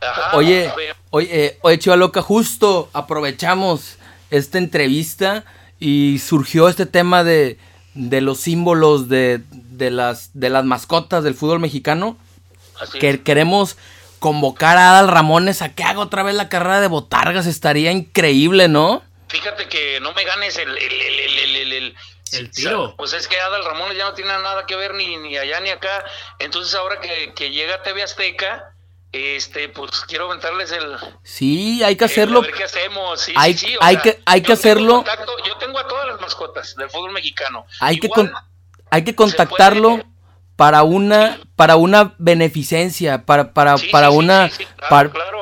[0.00, 0.72] Ajá, oye,
[1.10, 3.98] oye, eh, oye, Chiva Loca, justo aprovechamos
[4.30, 5.44] esta entrevista
[5.78, 7.58] y surgió este tema de,
[7.92, 12.16] de los símbolos de, de, las, de las mascotas del fútbol mexicano.
[12.98, 13.76] que queremos
[14.20, 17.46] convocar a Adal Ramones a que haga otra vez la carrera de botargas.
[17.46, 19.02] Estaría increíble, ¿no?
[19.30, 21.96] Fíjate que no me ganes el, el,
[22.32, 22.94] el, tiro.
[22.96, 25.70] Pues es que Adal Ramones ya no tiene nada que ver ni, ni allá ni
[25.70, 26.04] acá.
[26.38, 28.74] Entonces ahora que, que llega a TV Azteca
[29.12, 30.96] este, pues quiero aventarles el.
[31.22, 32.40] Sí, hay que hacerlo.
[32.40, 33.20] A ver qué hacemos.
[33.20, 35.04] Sí, hay, sí, sí, hay que, hay que hacerlo.
[35.46, 37.66] yo tengo a todas las mascotas del fútbol mexicano.
[37.80, 38.08] Hay que
[38.92, 40.00] hay que contactarlo
[40.60, 44.50] para una para una beneficencia, para para para una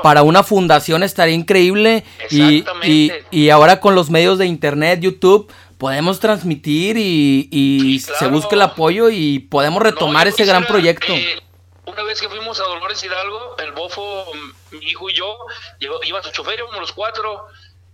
[0.01, 5.53] para, una fundación estaría increíble y, y, y ahora con los medios de internet, YouTube
[5.77, 11.13] podemos transmitir y, y se busca el apoyo y podemos retomar ese gran proyecto.
[11.13, 11.43] Eh,
[11.87, 14.25] una vez que fuimos a Dolores Hidalgo, el bofo,
[14.71, 15.37] mi hijo y yo,
[15.81, 17.49] iba su chofer, íbamos los cuatro,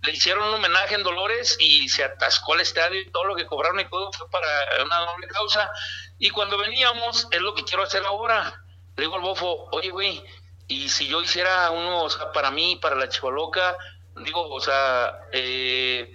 [0.05, 3.45] le hicieron un homenaje en Dolores y se atascó el estadio y todo lo que
[3.45, 4.47] cobraron y todo fue para
[4.85, 5.69] una doble causa.
[6.17, 8.63] Y cuando veníamos, es lo que quiero hacer ahora.
[8.95, 10.23] Le digo al bofo, oye, güey,
[10.67, 13.77] y si yo hiciera uno, o sea, para mí, para la chivaloca,
[14.23, 16.13] digo, o sea, eh,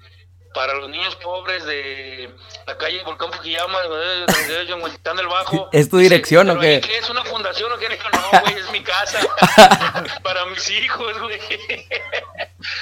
[0.52, 2.34] para los niños pobres de
[2.66, 3.78] la calle Volcán Fujiyama,
[4.88, 5.68] están del Bajo.
[5.72, 6.76] ¿Es tu dirección o qué?
[6.76, 7.88] ¿Es una fundación o qué?
[7.88, 9.20] No, güey, es mi casa.
[10.22, 11.38] para mis hijos, güey.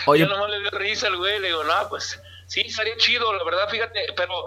[0.06, 0.20] Oye.
[0.24, 3.44] Yo nomás le dio risa al güey, le digo, no, pues sí, estaría chido, la
[3.44, 4.44] verdad, fíjate, pero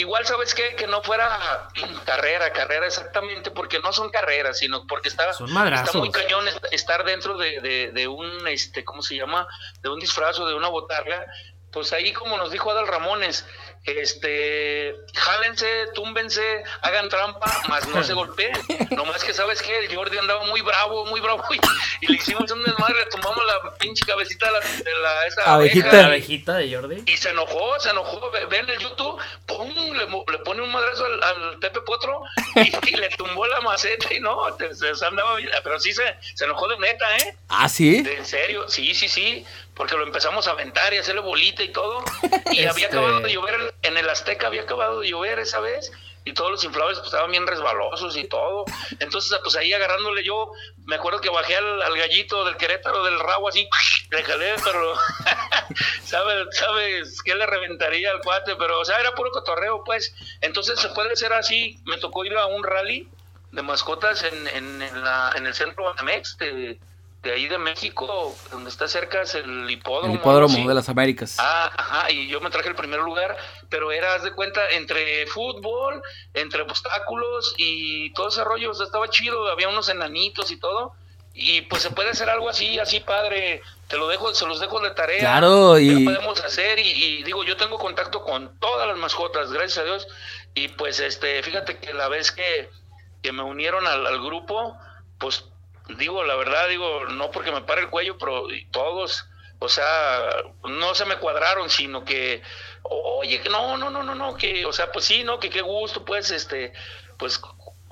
[0.00, 0.74] igual, ¿sabes qué?
[0.76, 1.68] Que no fuera
[2.04, 7.36] carrera, carrera exactamente, porque no son carreras, sino porque está, está muy cañón estar dentro
[7.36, 9.46] de, de, de, un, este, ¿cómo se llama?
[9.80, 11.26] De un disfraz o de una botarga
[11.72, 13.46] pues ahí como nos dijo Adal Ramones,
[13.84, 18.52] este, jálense, túmbense, hagan trampa, más no se golpeen.
[18.90, 19.78] Nomás que, ¿sabes qué?
[19.78, 21.42] El Jordi andaba muy bravo, muy bravo,
[22.00, 26.06] y, le hicimos un desmadre, tomamos la pinche cabecita de la, de la esa abejita.
[26.06, 27.02] abejita de Jordi.
[27.06, 31.58] Y se enojó, se enojó, ven el YouTube, pum, le, le pone un madrazo al,
[31.58, 32.22] Pepe Potro,
[32.86, 36.02] y, le tumbó la maceta, y no, se, andaba, pero sí se,
[36.34, 37.34] se enojó de neta, ¿eh?
[37.48, 38.04] ¿Ah, sí?
[38.06, 39.46] en serio, sí, sí, sí
[39.80, 42.04] porque lo empezamos a aventar y hacerle bolita y todo.
[42.52, 45.90] Y había este acabado de llover, en el Azteca había acabado de llover esa vez
[46.26, 48.66] y todos los inflables pues, estaban bien resbalosos y todo.
[48.98, 50.52] Entonces, pues ahí agarrándole yo,
[50.84, 53.66] me acuerdo que bajé al, gallito del Querétaro del rabo así,
[54.10, 54.94] le jalé, pero
[56.04, 58.56] ¿sabes, sabes qué le reventaría al cuate?
[58.56, 60.14] Pero, o sea, era puro cotorreo, pues.
[60.42, 61.80] Entonces, se puede ser así.
[61.86, 63.08] Me tocó ir a un rally
[63.52, 66.78] de mascotas en, en, la, en el centro Banamex de
[67.22, 70.14] de ahí de México, donde está cerca es el hipódromo.
[70.14, 71.36] El hipódromo de las Américas.
[71.38, 73.36] Ah, ajá, y yo me traje el primer lugar,
[73.68, 76.02] pero era, haz de cuenta, entre fútbol,
[76.32, 80.94] entre obstáculos y todo ese rollo, o sea, estaba chido, había unos enanitos y todo,
[81.34, 84.80] y pues se puede hacer algo así, así padre, te lo dejo, se los dejo
[84.80, 85.20] de tarea.
[85.20, 85.90] Claro, y...
[85.90, 90.08] Lo podemos hacer, y, digo, yo tengo contacto con todas las mascotas, gracias a Dios,
[90.54, 92.70] y pues, este, fíjate que la vez que,
[93.22, 94.74] que me unieron al, al grupo,
[95.18, 95.44] pues
[95.96, 100.94] digo, la verdad, digo, no porque me pare el cuello, pero todos, o sea, no
[100.94, 102.42] se me cuadraron, sino que,
[102.82, 106.04] oye, no, no, no, no, no, que, o sea, pues sí, no, que qué gusto,
[106.04, 106.72] pues, este,
[107.18, 107.40] pues,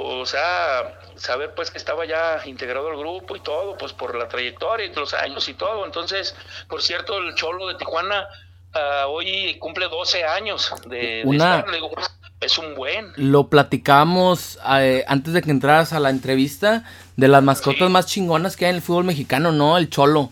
[0.00, 4.28] o sea, saber pues que estaba ya integrado al grupo y todo, pues por la
[4.28, 5.84] trayectoria y los años y todo.
[5.84, 6.37] Entonces,
[6.68, 8.28] por cierto, el Cholo de Tijuana
[8.74, 11.62] uh, hoy cumple 12 años de, Una...
[11.62, 13.12] de estar, pues, es un buen.
[13.16, 16.85] Lo platicamos eh, antes de que entraras a la entrevista
[17.16, 17.92] de las mascotas sí.
[17.92, 19.77] más chingonas que hay en el fútbol mexicano, ¿no?
[19.77, 20.31] El Cholo.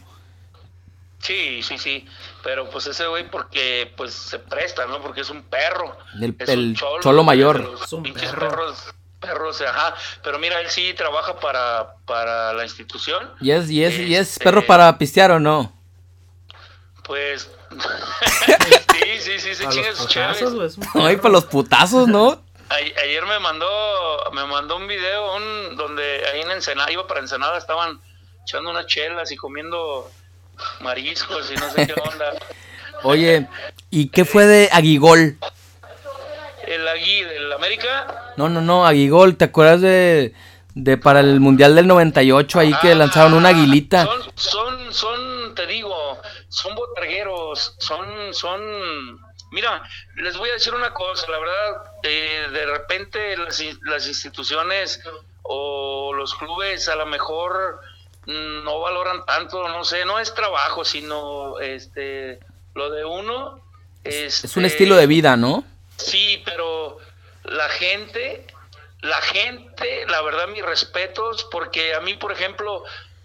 [1.20, 2.06] Sí, sí, sí.
[2.44, 5.02] Pero pues ese güey porque pues se presta, ¿no?
[5.02, 5.96] Porque es un perro.
[6.20, 7.76] El, el un cholo, cholo, mayor.
[7.82, 8.48] Es un perro.
[8.50, 9.96] Perros, perros, ajá.
[10.22, 13.32] Pero mira, él sí trabaja para, para la institución.
[13.40, 14.04] ¿Y es, y, es, este...
[14.04, 15.72] ¿Y es perro para pistear o no?
[17.02, 17.50] Pues.
[17.70, 20.78] Sí, sí, sí, se chinga sus chaves.
[20.94, 22.44] Ay, para los putazos, ¿no?
[22.68, 23.66] ayer me mandó
[24.32, 26.02] me mandó un video un, donde
[26.32, 28.00] ahí en Ensenada, iba para Ensenada, estaban
[28.42, 30.10] echando unas chelas y comiendo
[30.80, 32.32] mariscos y no sé qué onda.
[33.02, 33.46] Oye,
[33.90, 35.38] ¿y qué fue de Aguigol?
[36.66, 38.32] ¿El Agui del América?
[38.36, 40.34] No, no, no, Aguigol, ¿te acuerdas de,
[40.76, 44.04] de para el Mundial del 98 ahí que ah, lanzaron una aguilita?
[44.04, 45.96] Son, son, son, te digo,
[46.48, 49.20] son botargueros, son, son...
[49.50, 49.82] Mira,
[50.16, 55.00] les voy a decir una cosa, la verdad, eh, de repente las, las instituciones
[55.42, 57.80] o los clubes a lo mejor
[58.26, 62.40] no valoran tanto, no sé, no es trabajo, sino este
[62.74, 63.62] lo de uno
[64.04, 65.64] este, es un estilo de vida, ¿no?
[65.96, 66.98] Sí, pero
[67.44, 68.46] la gente,
[69.02, 72.82] la gente, la verdad mis respetos, porque a mí, por ejemplo,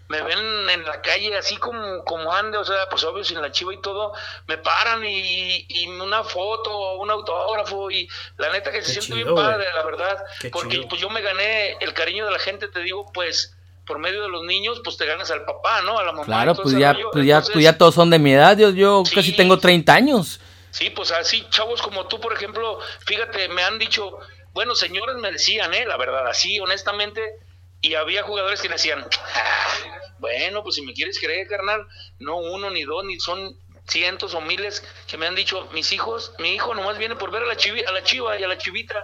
[0.09, 3.51] me ven en la calle así como, como ande, o sea, pues obvio sin la
[3.51, 4.11] chiva y todo,
[4.47, 9.21] me paran y, y una foto, un autógrafo y la neta que se Qué siente
[9.21, 9.73] chido, bien padre, wey.
[9.75, 10.89] la verdad, Qué porque chido.
[10.89, 13.55] pues yo me gané el cariño de la gente, te digo, pues
[13.87, 15.97] por medio de los niños, pues te ganas al papá, ¿no?
[15.97, 16.25] A la mamá.
[16.25, 19.03] Claro, pues ya, pues ya, Entonces, pues ya todos son de mi edad, yo, yo
[19.05, 20.39] sí, casi tengo 30 años.
[20.71, 24.19] Sí, pues así, chavos como tú, por ejemplo, fíjate, me han dicho,
[24.53, 25.85] bueno, señores me decían, ¿eh?
[25.85, 27.21] La verdad, así, honestamente,
[27.81, 29.67] y había jugadores que me decían, ah,
[30.19, 31.87] bueno, pues si me quieres creer, carnal,
[32.19, 36.33] no uno, ni dos, ni son cientos o miles que me han dicho, mis hijos,
[36.39, 38.57] mi hijo nomás viene por ver a la, chivi, a la chiva y a la
[38.57, 39.03] chivita,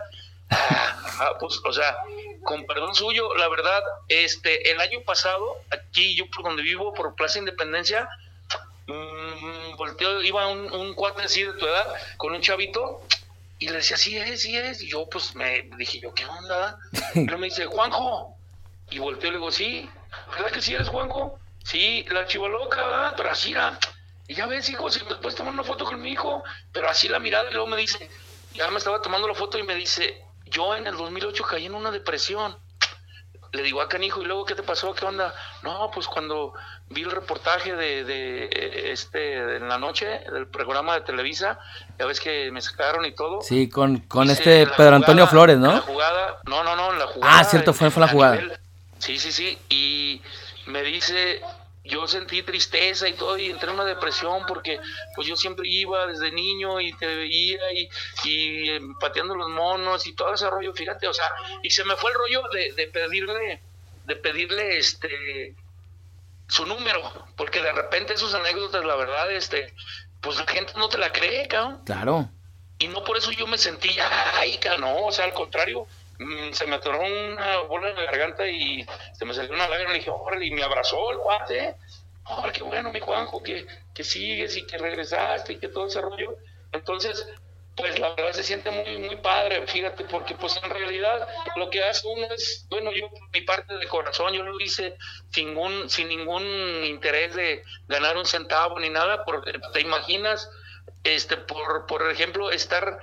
[0.49, 1.97] Ah, pues, o sea,
[2.43, 7.15] con perdón suyo, la verdad, este, el año pasado, aquí yo por donde vivo, por
[7.15, 8.07] Plaza Independencia,
[8.85, 13.01] mmm, volteó, iba un, un, cuate así de tu edad, con un chavito,
[13.59, 16.77] y le decía, sí es, sí es, y yo pues me dije, yo, ¿qué onda?
[17.15, 18.37] Y luego me dice, Juanjo,
[18.89, 19.89] y volteó y le digo, sí,
[20.31, 21.39] ¿verdad que sí eres Juanjo?
[21.63, 23.13] Sí, la chiva loca, ¿verdad?
[23.17, 23.77] Pero así era,
[24.27, 27.07] y ya ves, hijo, si me puedes tomar una foto con mi hijo, pero así
[27.07, 28.09] la mirada, y luego me dice,
[28.53, 31.75] ya me estaba tomando la foto y me dice, yo en el 2008 caí en
[31.75, 32.57] una depresión.
[33.53, 34.93] Le digo a Canijo, ¿y luego qué te pasó?
[34.93, 35.33] ¿Qué onda?
[35.63, 36.53] No, pues cuando
[36.89, 41.59] vi el reportaje de, de este en la noche del programa de Televisa,
[41.97, 43.41] ya ves que me sacaron y todo.
[43.41, 45.73] Sí, con, con este Pedro jugada, Antonio Flores, ¿no?
[45.73, 47.39] La jugada, no, no, no, la jugada.
[47.39, 48.35] Ah, cierto, fue, fue la jugada.
[48.35, 48.59] Nivel,
[48.99, 49.57] sí, sí, sí.
[49.69, 50.21] Y
[50.65, 51.41] me dice,
[51.87, 54.79] yo sentí tristeza y todo y entré en una depresión porque
[55.15, 57.89] pues yo siempre iba desde niño y te veía y,
[58.23, 61.25] y eh, pateando los monos y todo ese rollo, fíjate, o sea,
[61.63, 63.61] y se me fue el rollo de, de pedirle,
[64.05, 65.55] de pedirle este
[66.47, 67.01] su número,
[67.35, 69.73] porque de repente sus anécdotas, la verdad, este,
[70.21, 71.81] pues la gente no te la cree, cabrón.
[71.85, 72.29] Claro.
[72.79, 73.89] Y no por eso yo me sentí,
[74.35, 75.87] ay, cabrón, no, o sea, al contrario,
[76.51, 79.99] se me atoró una bola en la garganta y se me salió una lágrima le
[79.99, 81.75] dije, órale, y me abrazó el cuate,
[82.25, 86.01] órale, qué bueno, mi Juanjo, que, que sigues y que regresaste y que todo ese
[86.01, 86.37] rollo.
[86.71, 87.27] Entonces,
[87.77, 91.83] pues la verdad se siente muy, muy padre, fíjate, porque pues en realidad lo que
[91.83, 94.97] hace uno es, bueno, yo por mi parte de corazón, yo lo hice
[95.31, 96.43] sin, un, sin ningún
[96.83, 100.49] interés de ganar un centavo ni nada, porque te imaginas,
[101.03, 102.99] este, por, por ejemplo, estar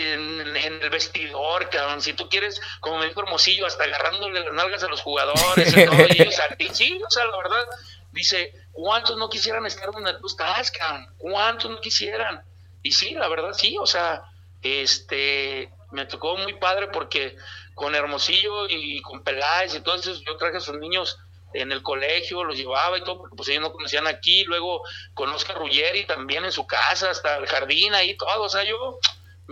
[0.00, 2.00] en, en, el vestidor, cabrón.
[2.02, 5.84] Si tú quieres, como me dijo Hermosillo, hasta agarrándole las nalgas a los jugadores y
[5.84, 7.64] todo, y ellos a ti, sí, o sea, la verdad,
[8.12, 11.06] dice, ¿cuántos no quisieran estar donde tú estás, cabrón?
[11.18, 12.42] ¿Cuántos no quisieran?
[12.82, 14.22] Y sí, la verdad, sí, o sea,
[14.62, 17.36] este, me tocó muy padre porque
[17.74, 21.18] con Hermosillo y con Peláez y todo eso, yo traje a sus niños
[21.54, 24.82] en el colegio, los llevaba y todo, porque pues ellos no conocían aquí, luego
[25.14, 28.98] con Oscar Ruggeri también en su casa, hasta el jardín ahí, todo, o sea, yo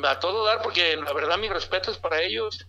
[0.04, 2.66] a todo dar porque la verdad mi respeto es para ellos.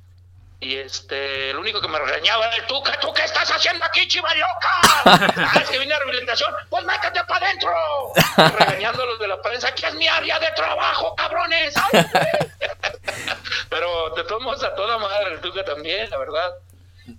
[0.60, 4.34] Y este el único que me regañaba era tú, ¿tú qué estás haciendo aquí, chiva
[4.34, 4.82] loca?
[5.06, 7.70] ah, es que vine a rehabilitación, pues métete para adentro
[8.58, 11.76] regañando a los de la prensa, aquí es mi área de trabajo, cabrones
[13.70, 16.56] pero de todos modos a toda madre el Tuca también, la verdad.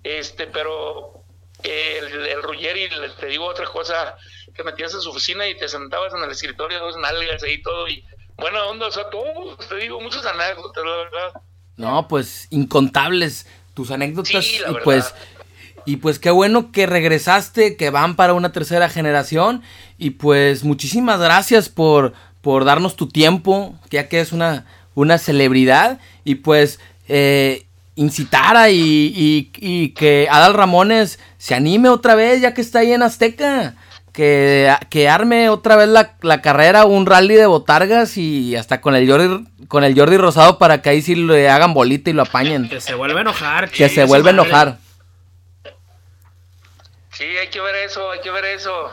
[0.02, 1.22] Este, pero
[1.62, 2.88] el, el Ruggeri,
[3.18, 4.16] te digo otra cosa,
[4.56, 7.88] te metías en su oficina y te sentabas en el escritorio dos nalgas y todo
[7.88, 8.04] y
[8.38, 11.42] buena onda, o sea, todo, te digo, muchas anécdotas, la verdad.
[11.76, 13.46] No, pues incontables.
[13.74, 15.14] tus anécdotas y pues
[15.84, 19.62] y pues qué bueno que regresaste, que van para una tercera generación
[19.96, 22.12] y pues muchísimas gracias por
[22.42, 29.50] por darnos tu tiempo, ya que es una una celebridad y pues eh, incitara y,
[29.56, 33.76] y, que Adal Ramones se anime otra vez ya que está ahí en Azteca.
[34.18, 38.96] Que, que arme otra vez la, la, carrera, un rally de botargas y hasta con
[38.96, 42.22] el Jordi, con el Jordi Rosado para que ahí sí le hagan bolita y lo
[42.22, 42.68] apañen.
[42.68, 43.70] Que se vuelva a enojar.
[43.70, 44.78] Que se vuelva a enojar.
[47.12, 48.90] Sí, hay que ver eso, hay que ver eso.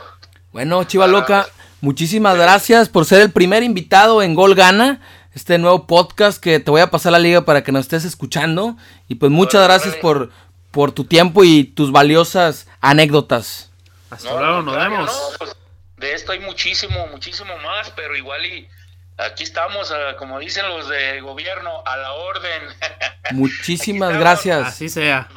[0.52, 1.48] Bueno, Chiva Loca,
[1.80, 5.00] muchísimas gracias por ser el primer invitado en Gol Gana
[5.34, 8.76] este nuevo podcast que te voy a pasar la liga para que nos estés escuchando.
[9.08, 10.30] Y pues muchas gracias por,
[10.70, 13.65] por tu tiempo y tus valiosas anécdotas.
[14.10, 15.36] Hasta luego, nos vemos.
[15.38, 15.56] Pues,
[15.96, 18.68] de esto hay muchísimo, muchísimo más, pero igual y
[19.16, 22.62] aquí estamos, como dicen los de gobierno, a la orden.
[23.32, 24.68] Muchísimas gracias.
[24.68, 25.28] Así sea.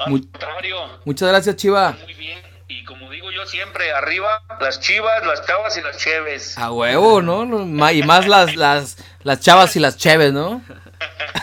[1.05, 1.93] muchas gracias, Chiva.
[2.03, 2.39] Muy bien.
[2.67, 6.55] Y como digo yo siempre, arriba las chivas, las chavas y las cheves.
[6.57, 7.43] A huevo, ¿no?
[7.91, 10.61] Y más las, las, las chavas y las cheves, ¿no?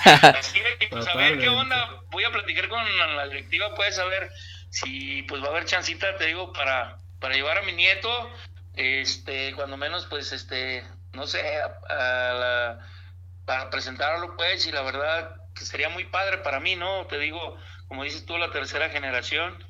[0.05, 2.03] Así que, pues, a ver qué onda.
[2.11, 2.79] Voy a platicar con
[3.17, 4.31] la directiva, puedes saber
[4.71, 8.09] si pues va a haber chancita, te digo, para, para llevar a mi nieto.
[8.75, 11.43] Este, cuando menos, pues, este, no sé,
[13.45, 17.07] para presentarlo, pues, y la verdad que sería muy padre para mí, ¿no?
[17.07, 17.57] Te digo,
[17.89, 19.65] como dices tú, la tercera generación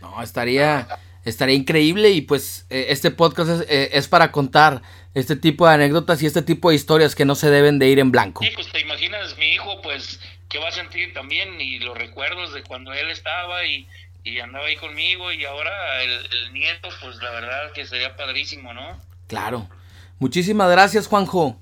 [0.00, 0.88] no, estaría,
[1.24, 4.82] estaría increíble y pues eh, este podcast eh, es, para contar
[5.14, 7.98] este tipo de anécdotas y este tipo de historias que no se deben de ir
[7.98, 8.42] en blanco.
[8.42, 12.54] Sí, pues te imaginas mi hijo, pues, que va a sentir también y los recuerdos
[12.54, 13.86] de cuando él estaba y,
[14.40, 18.98] andaba ahí conmigo y ahora el, nieto, pues la verdad que sería padrísimo, ¿no?
[19.26, 19.68] Claro.
[20.18, 21.58] Muchísimas gracias, Juanjo.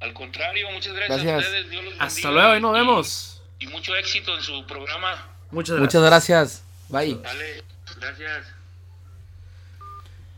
[0.00, 1.70] Al contrario, muchas gracias, a ustedes.
[1.70, 3.42] Dios los Hasta luego y nos vemos.
[3.58, 5.26] Y, mucho éxito en su programa.
[5.50, 5.80] Muchas gracias.
[5.80, 6.64] Muchas gracias.
[6.88, 7.18] Bye.
[7.22, 7.64] Dale,
[7.98, 8.46] gracias.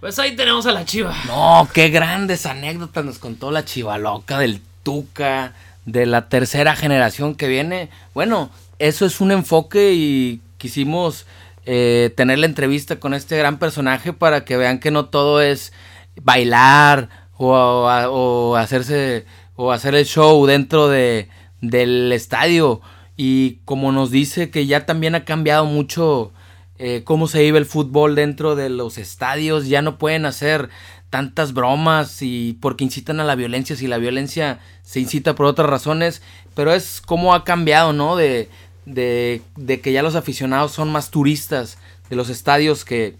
[0.00, 1.14] Pues ahí tenemos a la chiva.
[1.26, 5.54] No, qué grandes anécdotas nos contó la chiva loca del Tuca,
[5.86, 7.90] de la tercera generación que viene.
[8.14, 11.26] Bueno, eso es un enfoque y quisimos
[11.64, 15.72] eh, tener la entrevista con este gran personaje para que vean que no todo es
[16.20, 21.28] bailar o, hacerse o hacer el show dentro de,
[21.60, 22.80] del estadio.
[23.16, 26.32] Y como nos dice que ya también ha cambiado mucho
[26.78, 30.68] eh, cómo se vive el fútbol dentro de los estadios, ya no pueden hacer
[31.10, 35.68] tantas bromas y porque incitan a la violencia, si la violencia se incita por otras
[35.68, 36.22] razones,
[36.54, 38.14] pero es como ha cambiado, ¿no?
[38.16, 38.48] De,
[38.94, 41.78] de, de que ya los aficionados son más turistas
[42.10, 43.14] de los estadios que,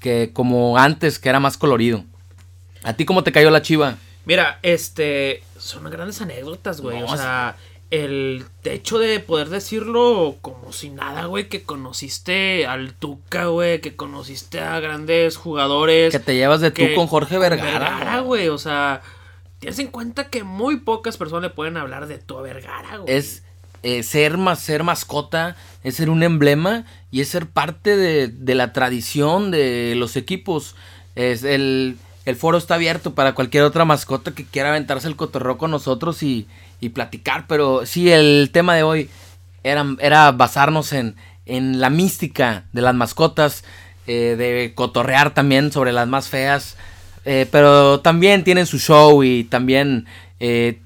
[0.00, 2.04] que como antes, que era más colorido.
[2.82, 3.96] ¿A ti cómo te cayó la chiva?
[4.24, 7.02] Mira, este, son grandes anécdotas, güey.
[7.02, 7.56] o sea,
[7.90, 13.96] el hecho de poder decirlo como si nada, güey, que conociste al Tuca, güey, que
[13.96, 16.12] conociste a grandes jugadores.
[16.12, 17.90] Que te llevas de tú con Jorge Vergara.
[17.90, 19.02] Vergara, güey, o sea,
[19.58, 23.12] tienes en cuenta que muy pocas personas le pueden hablar de tu Vergara, güey.
[23.12, 23.42] Es
[23.82, 28.54] eh, ser, más, ser mascota, es ser un emblema y es ser parte de, de
[28.54, 30.76] la tradición de los equipos.
[31.16, 35.70] El, el foro está abierto para cualquier otra mascota que quiera aventarse el cotorreo con
[35.70, 36.46] nosotros y
[36.80, 39.10] y platicar, pero sí, el tema de hoy
[39.62, 41.14] era, era basarnos en,
[41.46, 43.64] en la mística de las mascotas,
[44.06, 46.76] eh, de cotorrear también sobre las más feas,
[47.24, 50.06] eh, pero también tienen su show y también
[50.40, 50.80] eh,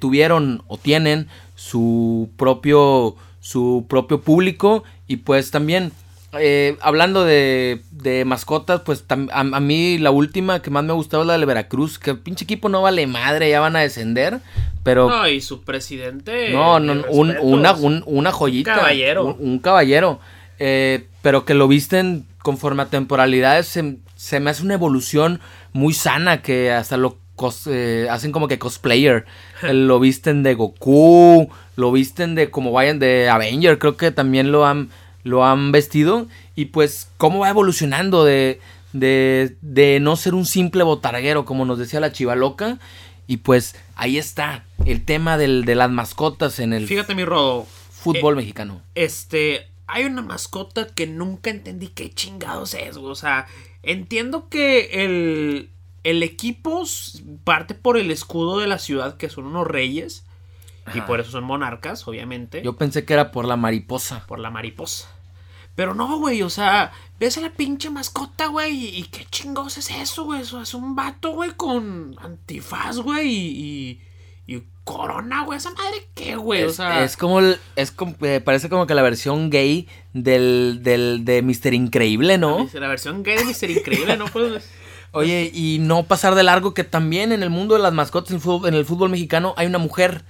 [0.00, 1.28] tuvieron o tienen
[1.66, 5.90] su propio, su propio público y pues también
[6.38, 11.26] eh, hablando de, de, mascotas, pues a, mí la última que más me gustaba es
[11.26, 14.40] la de Veracruz, que el pinche equipo no vale madre, ya van a descender,
[14.82, 15.08] pero...
[15.08, 16.50] No, y su presidente...
[16.50, 18.74] No, no, un, una, una joyita.
[18.74, 19.36] Un caballero.
[19.38, 20.20] Un, caballero.
[20.58, 25.40] Eh, pero que lo visten conforme a temporalidades, se, me hace una evolución
[25.72, 27.16] muy sana, que hasta lo
[27.66, 29.26] eh, hacen como que cosplayer.
[29.62, 34.66] lo visten de Goku, lo visten de como vayan de Avenger, creo que también lo
[34.66, 34.90] han
[35.22, 36.26] lo han vestido.
[36.54, 38.60] Y pues cómo va evolucionando de,
[38.92, 42.78] de, de no ser un simple botarguero como nos decía la chiva loca.
[43.26, 47.66] Y pues ahí está el tema del, de las mascotas en el fíjate mi rodo
[47.90, 48.82] fútbol eh, mexicano.
[48.94, 53.46] este hay una mascota que nunca entendí qué chingados es o sea
[53.82, 55.70] entiendo que el
[56.06, 56.84] el equipo
[57.42, 60.24] parte por el escudo de la ciudad que son unos reyes
[60.94, 62.62] y por eso son monarcas, obviamente.
[62.62, 64.24] Yo pensé que era por la mariposa.
[64.28, 65.08] Por la mariposa.
[65.74, 69.90] Pero no, güey, o sea, ves a la pinche mascota, güey, y, qué chingos es
[69.90, 70.42] eso, güey.
[70.42, 74.00] Eso es un vato, güey, con antifaz, güey, y,
[74.46, 76.62] Y Corona, güey, esa madre qué, güey.
[76.62, 77.02] Es, o sea...
[77.02, 81.74] es como, es como, eh, parece como que la versión gay del, del de Mister
[81.74, 82.68] Increíble, ¿no?
[82.72, 84.26] La, versión gay de Mister Increíble, ¿no?
[84.26, 84.70] Pues...
[85.16, 88.36] Oye, y no pasar de largo que también en el mundo de las mascotas en
[88.36, 90.24] el fútbol, en el fútbol mexicano hay una mujer.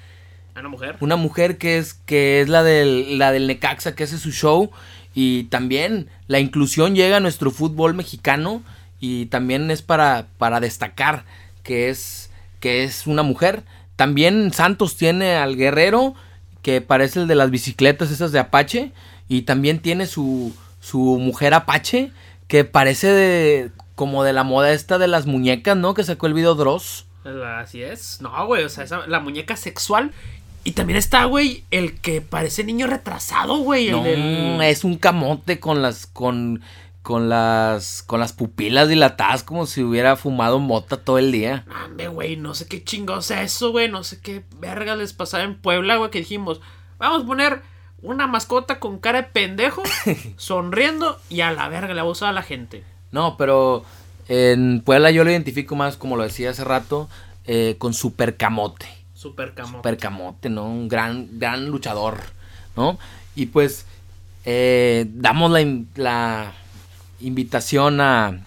[0.57, 0.97] ¿Una mujer?
[1.01, 4.70] Una mujer que es, que es la, del, la del Necaxa, que hace su show.
[5.12, 8.62] Y también la inclusión llega a nuestro fútbol mexicano.
[9.01, 11.24] Y también es para, para destacar
[11.64, 12.30] que es,
[12.61, 13.64] que es una mujer.
[13.97, 16.14] También Santos tiene al guerrero,
[16.62, 18.93] que parece el de las bicicletas esas de Apache.
[19.28, 22.12] Y también tiene su, su mujer Apache,
[22.47, 25.94] que parece de, como de la moda esta de las muñecas, ¿no?
[25.94, 27.07] Que sacó el video Dross.
[27.59, 28.20] Así es.
[28.20, 30.12] No, güey, o sea, esa, la muñeca sexual.
[30.62, 33.90] Y también está, güey, el que parece niño retrasado, güey.
[33.90, 36.61] No, es un camote con las, con,
[37.03, 41.64] con las, con las pupilas dilatadas como si hubiera fumado mota todo el día.
[41.84, 43.88] Ande, güey, no sé qué chingados es eso, güey.
[43.88, 46.61] No sé qué verga les pasaba en Puebla, güey, que dijimos,
[46.99, 47.62] vamos a poner
[48.03, 49.82] una mascota con cara de pendejo,
[50.36, 52.84] sonriendo y a la verga le va a la gente.
[53.17, 53.83] No, pero
[54.29, 57.09] en Puebla yo lo identifico más, como lo decía hace rato,
[57.47, 58.85] eh, con Super Camote.
[59.14, 59.79] Super Camote.
[59.79, 60.67] Super Camote, ¿no?
[60.67, 62.19] Un gran, gran luchador,
[62.77, 62.99] ¿no?
[63.35, 63.87] Y pues
[64.45, 65.64] eh, damos la,
[65.95, 66.53] la
[67.21, 68.39] invitación a...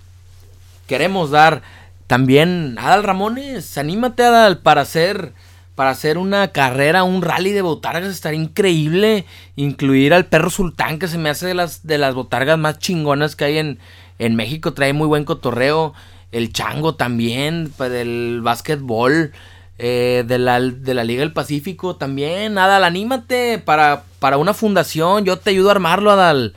[0.85, 1.63] Queremos dar
[2.05, 5.33] también Adal Ramones, anímate Adal para hacer
[5.73, 9.23] para hacer una carrera, un rally de botargas, estaría increíble
[9.55, 13.37] incluir al perro sultán que se me hace de las de las botargas más chingonas
[13.37, 13.79] que hay en,
[14.19, 15.93] en México trae muy buen cotorreo.
[16.31, 19.31] El chango también, del básquetbol,
[19.79, 22.57] eh, de, la, de la Liga del Pacífico también.
[22.57, 25.25] Adal, anímate para, para una fundación.
[25.25, 26.53] Yo te ayudo a armarlo, Adal.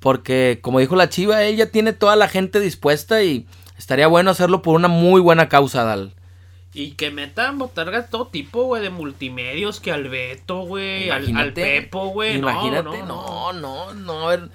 [0.00, 3.46] Porque, como dijo la chiva, ella tiene toda la gente dispuesta y
[3.78, 6.12] estaría bueno hacerlo por una muy buena causa, Adal.
[6.74, 11.52] Y que metan botargas todo tipo, güey, de multimedios, que al Beto, güey, al, al,
[11.52, 12.38] Pepo, güey.
[12.38, 14.48] Imagínate, no, no, no, no, a ver,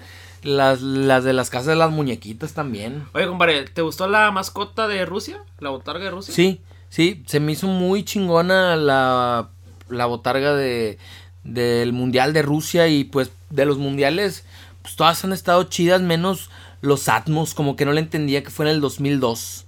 [0.48, 3.06] las, las de las casas de las muñequitas también.
[3.12, 5.42] Oye, compadre, ¿te gustó la mascota de Rusia?
[5.60, 6.34] ¿La botarga de Rusia?
[6.34, 9.50] Sí, sí, se me hizo muy chingona la,
[9.88, 10.98] la botarga de,
[11.44, 14.44] del Mundial de Rusia y pues de los mundiales,
[14.82, 18.66] pues todas han estado chidas menos los Atmos, como que no le entendía que fue
[18.66, 19.66] en el 2002.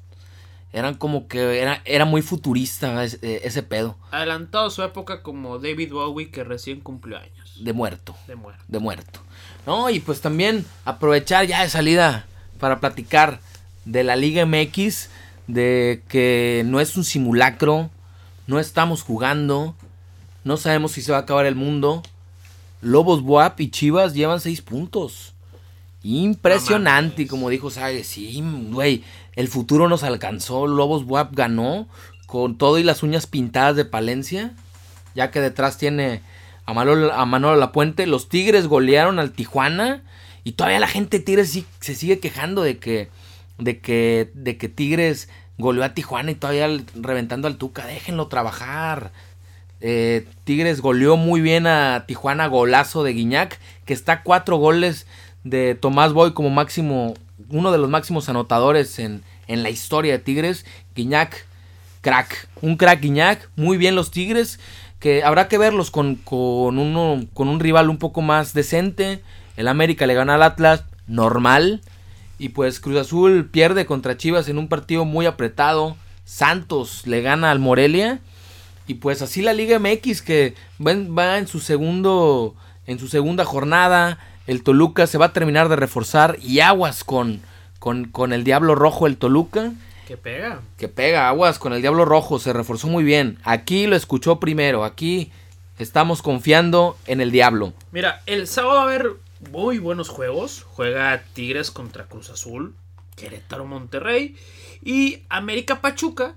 [0.73, 3.97] Eran como que era, era muy futurista ese, ese pedo.
[4.13, 7.65] Adelantado su época como David Bowie que recién cumplió años.
[7.65, 8.15] De muerto.
[8.29, 8.65] De muerto.
[8.69, 9.21] De muerto.
[9.67, 9.91] ¿No?
[9.91, 12.27] Y pues también aprovechar ya de salida
[12.59, 13.41] para platicar
[13.85, 15.09] de la Liga MX,
[15.47, 17.91] de que no es un simulacro,
[18.47, 19.75] no estamos jugando,
[20.45, 22.03] no sabemos si se va a acabar el mundo.
[22.83, 25.35] Lobos Buap y Chivas llevan seis puntos.
[26.03, 29.05] Impresionante, como dijo Sage, sí, güey,
[29.37, 30.67] el futuro nos alcanzó.
[30.67, 31.89] Lobos Buap ganó
[32.27, 34.55] con todo y las uñas pintadas de Palencia,
[35.15, 36.23] ya que detrás tiene
[36.71, 38.07] a Manolo, a Manolo Lapuente.
[38.07, 40.03] Los Tigres golearon al Tijuana.
[40.45, 43.09] Y todavía la gente de Tigres se sigue quejando de que,
[43.59, 47.85] de que, de que Tigres goleó a Tijuana y todavía reventando al Tuca.
[47.87, 49.11] Déjenlo trabajar.
[49.81, 55.07] Eh, Tigres goleó muy bien a Tijuana, golazo de Guiñac, que está cuatro goles
[55.43, 57.15] de Tomás Boy como máximo,
[57.49, 60.65] uno de los máximos anotadores en, en la historia de Tigres.
[60.95, 61.47] Guiñac,
[62.01, 64.61] crack, un crack Guiñac, muy bien los Tigres
[65.01, 69.21] que habrá que verlos con, con, uno, con un rival un poco más decente.
[69.57, 71.81] El América le gana al Atlas, normal.
[72.39, 75.97] Y pues Cruz Azul pierde contra Chivas en un partido muy apretado.
[76.25, 78.21] Santos le gana al Morelia.
[78.87, 82.55] Y pues así la Liga MX que va en su segundo
[82.87, 84.19] en su segunda jornada.
[84.47, 87.41] El Toluca se va a terminar de reforzar y aguas con,
[87.79, 89.73] con, con el Diablo Rojo el Toluca.
[90.11, 90.61] Que pega.
[90.77, 93.39] Que pega, aguas con el Diablo Rojo, se reforzó muy bien.
[93.45, 95.31] Aquí lo escuchó primero, aquí
[95.79, 97.75] estamos confiando en el Diablo.
[97.93, 99.13] Mira, el sábado va a haber
[99.53, 100.67] muy buenos juegos.
[100.69, 102.75] Juega Tigres contra Cruz Azul,
[103.15, 104.35] Querétaro Monterrey
[104.83, 106.35] y América Pachuca.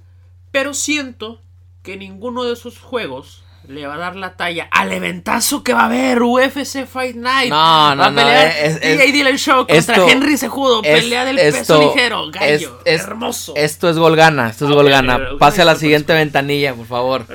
[0.51, 1.41] Pero siento
[1.81, 5.83] que ninguno de esos juegos le va a dar la talla al eventazo que va
[5.83, 7.49] a haber UFC Fight Night.
[7.49, 11.59] No, no, va a pelear es, es, Show contra esto, Henry Sejudo, pelea del esto,
[11.59, 13.53] peso ligero, gallo, es, hermoso.
[13.55, 15.19] Esto es Golgana, esto es Golgana.
[15.39, 17.25] Pase a la siguiente ventanilla, por favor.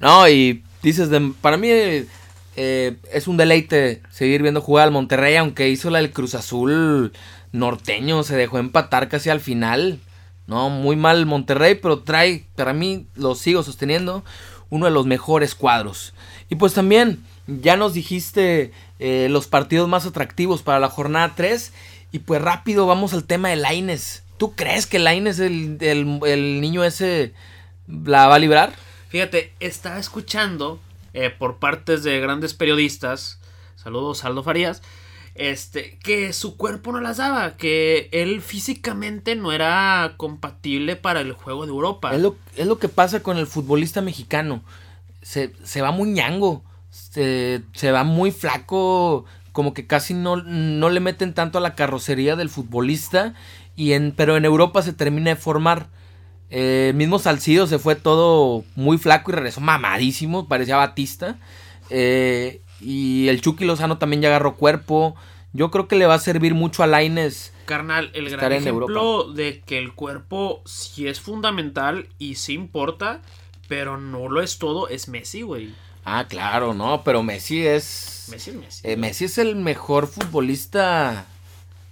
[0.00, 5.36] No, y dices, de, para mí eh, es un deleite seguir viendo jugar al Monterrey,
[5.36, 7.12] aunque hizo la del Cruz Azul
[7.52, 9.98] norteño, se dejó empatar casi al final.
[10.46, 14.24] No, muy mal Monterrey, pero trae, para mí, lo sigo sosteniendo,
[14.74, 16.14] uno de los mejores cuadros.
[16.50, 21.72] Y pues también ya nos dijiste eh, los partidos más atractivos para la jornada 3.
[22.10, 24.24] Y pues rápido vamos al tema de Laines.
[24.36, 27.32] ¿Tú crees que Laines, el, el, el niño ese,
[27.86, 28.72] la va a librar?
[29.10, 30.80] Fíjate, estaba escuchando
[31.12, 33.38] eh, por partes de grandes periodistas,
[33.76, 34.82] saludos Aldo Farías,
[35.34, 41.32] este, que su cuerpo no las daba, que él físicamente no era compatible para el
[41.32, 42.14] juego de Europa.
[42.14, 44.62] Es lo, es lo que pasa con el futbolista mexicano.
[45.22, 50.90] Se, se va muy ñango, se, se, va muy flaco, como que casi no, no
[50.90, 53.34] le meten tanto a la carrocería del futbolista,
[53.74, 55.88] y en, pero en Europa se termina de formar.
[56.50, 61.38] Eh, mismo Salcido se fue todo muy flaco y regresó mamadísimo, parecía Batista.
[61.90, 65.16] Eh, y el Chucky Lozano también ya agarró cuerpo.
[65.52, 67.52] Yo creo que le va a servir mucho a Laines.
[67.64, 73.22] Carnal, el gran ejemplo de que el cuerpo sí es fundamental y sí importa,
[73.68, 75.74] pero no lo es todo, es Messi, güey.
[76.04, 78.26] Ah, claro, no, pero Messi es.
[78.30, 78.80] Messi es Messi.
[78.88, 81.26] Eh, Messi es el mejor futbolista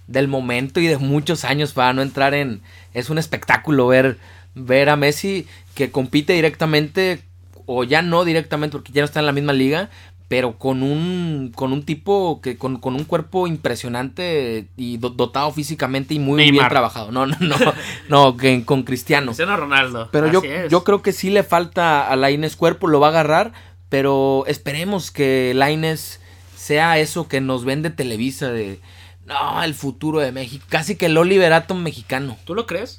[0.07, 2.61] del momento y de muchos años para no entrar en.
[2.93, 4.19] Es un espectáculo ver,
[4.53, 7.23] ver a Messi que compite directamente,
[7.65, 9.89] o ya no directamente porque ya no está en la misma liga,
[10.33, 16.19] pero con un con un tipo que con, un cuerpo impresionante y dotado físicamente y
[16.19, 17.11] muy bien trabajado.
[17.11, 17.55] No, no, no,
[18.09, 19.27] no, que, con Cristiano.
[19.27, 20.09] Cristiano Ronaldo.
[20.11, 23.53] Pero yo, yo creo que sí le falta a Laines cuerpo, lo va a agarrar,
[23.89, 26.19] pero esperemos que Laines
[26.55, 28.79] sea eso que nos vende Televisa de
[29.27, 32.37] no, el futuro de México, casi que el Oliverato mexicano.
[32.43, 32.97] ¿Tú lo crees?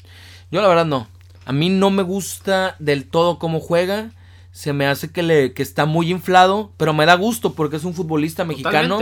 [0.53, 1.09] Yo la verdad no.
[1.47, 4.13] A mí no me gusta del todo cómo juega
[4.55, 7.83] se me hace que, le, que está muy inflado, pero me da gusto porque es
[7.83, 9.01] un futbolista mexicano.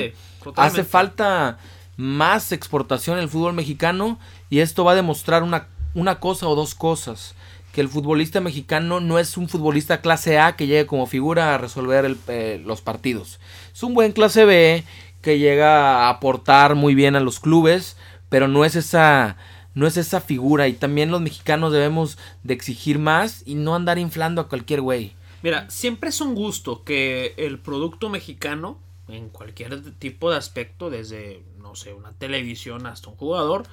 [0.56, 1.58] Hace falta
[1.98, 6.54] más exportación en el fútbol mexicano y esto va a demostrar una, una cosa o
[6.54, 7.34] dos cosas.
[7.70, 11.58] Que el futbolista mexicano no es un futbolista clase A que llegue como figura a
[11.58, 13.38] resolver eh, los partidos.
[13.74, 14.84] Es un buen clase B
[15.20, 17.98] que llega a aportar muy bien a los clubes,
[18.30, 19.36] pero no es esa
[19.74, 23.98] no es esa figura y también los mexicanos debemos de exigir más y no andar
[23.98, 25.12] inflando a cualquier güey.
[25.42, 28.78] Mira, siempre es un gusto que el producto mexicano,
[29.08, 33.64] en cualquier tipo de aspecto, desde, no sé, una televisión hasta un jugador,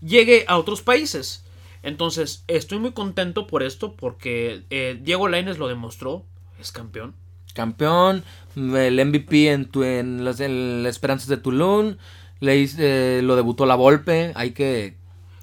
[0.00, 1.44] llegue a otros países.
[1.82, 6.24] Entonces, estoy muy contento por esto, porque eh, Diego Lainez lo demostró,
[6.60, 7.14] es campeón.
[7.54, 8.24] Campeón,
[8.56, 11.96] el MVP en, tu, en, las, Esperanzas de Tulum,
[12.40, 14.96] le, eh, lo debutó la Volpe, hay que,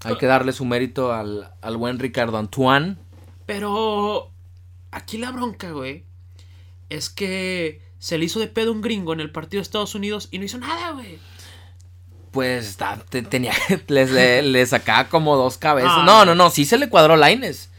[0.04, 2.98] hay que darle su mérito al, al buen Ricardo Antoine.
[3.46, 4.32] Pero
[4.92, 6.06] Aquí la bronca, güey,
[6.90, 10.30] es que se le hizo de pedo un gringo en el partido de Estados Unidos
[10.32, 11.20] y no hizo nada, güey.
[12.32, 12.78] Pues
[13.30, 13.54] tenía,
[13.88, 15.92] le, le, sacaba como dos cabezas.
[15.94, 16.04] Ah.
[16.06, 17.70] no, no, no, sí se le cuadró Laines.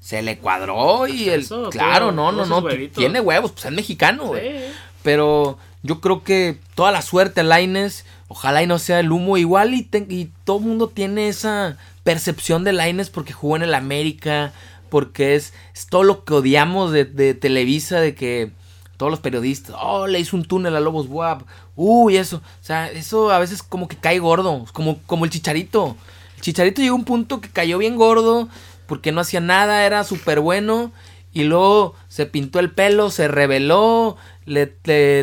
[0.00, 1.46] Se le cuadró y el.
[1.70, 2.64] claro, no, no, no.
[2.88, 4.64] Tiene huevos, pues es mexicano, güey.
[5.04, 8.04] Pero yo creo que toda la suerte a Laines.
[8.26, 12.64] Ojalá y no sea el humo igual y, y todo el mundo tiene esa percepción
[12.64, 14.52] de Laines porque jugó en el América,
[14.92, 15.54] porque es,
[15.88, 18.50] todo lo que odiamos de, Televisa, de que
[18.98, 21.44] todos los periodistas, oh, le hizo un túnel a Lobos Buap,
[21.76, 25.96] uy, eso, o sea, eso a veces como que cae gordo, como, como el Chicharito.
[26.36, 28.50] El Chicharito llegó a un punto que cayó bien gordo,
[28.86, 30.92] porque no hacía nada, era súper bueno,
[31.32, 34.66] y luego se pintó el pelo, se rebeló, le,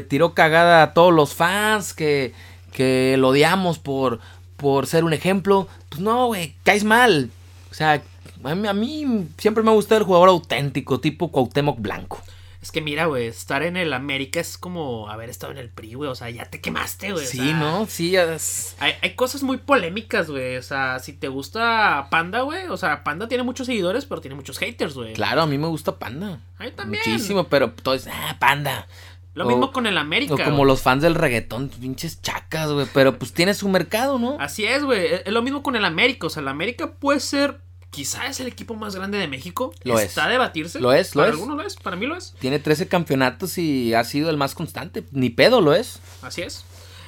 [0.02, 2.34] tiró cagada a todos los fans que,
[2.74, 4.20] que lo odiamos por,
[4.58, 5.68] por ser un ejemplo.
[5.90, 7.30] Pues no, güey, caes mal.
[7.70, 8.02] O sea,
[8.44, 12.22] a mí, siempre me ha gustado el jugador auténtico, tipo Cuauhtémoc Blanco.
[12.62, 15.94] Es que mira, güey, estar en el América es como haber estado en el PRI,
[15.94, 16.10] güey.
[16.10, 17.26] O sea, ya te quemaste, güey.
[17.26, 17.86] Sí, ¿no?
[17.86, 20.58] Sí, hay, hay, cosas muy polémicas, güey.
[20.58, 22.68] O sea, si te gusta Panda, güey.
[22.68, 25.14] O sea, Panda tiene muchos seguidores, pero tiene muchos haters, güey.
[25.14, 26.42] Claro, a mí me gusta Panda.
[26.58, 27.02] A mí también.
[27.06, 28.88] Muchísimo, pero todo es, ah, Panda.
[29.36, 30.34] Lo mismo con el América.
[30.34, 32.88] O como los fans del reggaetón, pinches chacas, güey.
[32.94, 34.36] Pero pues tiene su mercado, ¿no?
[34.38, 35.06] Así es, güey.
[35.26, 36.28] Es lo mismo con el América.
[36.28, 39.74] O sea, el América puede ser quizá es el equipo más grande de México.
[39.84, 40.80] Lo Está a debatirse.
[40.80, 42.34] Lo es, lo para algunos lo es, para mí lo es.
[42.40, 45.04] Tiene 13 campeonatos y ha sido el más constante.
[45.12, 46.00] Ni pedo lo es.
[46.22, 46.66] Así es.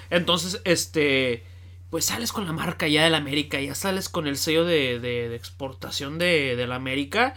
[0.09, 1.45] Entonces, este.
[1.89, 5.35] Pues sales con la marca ya del América, ya sales con el sello de, de,
[5.35, 7.33] exportación de, la América.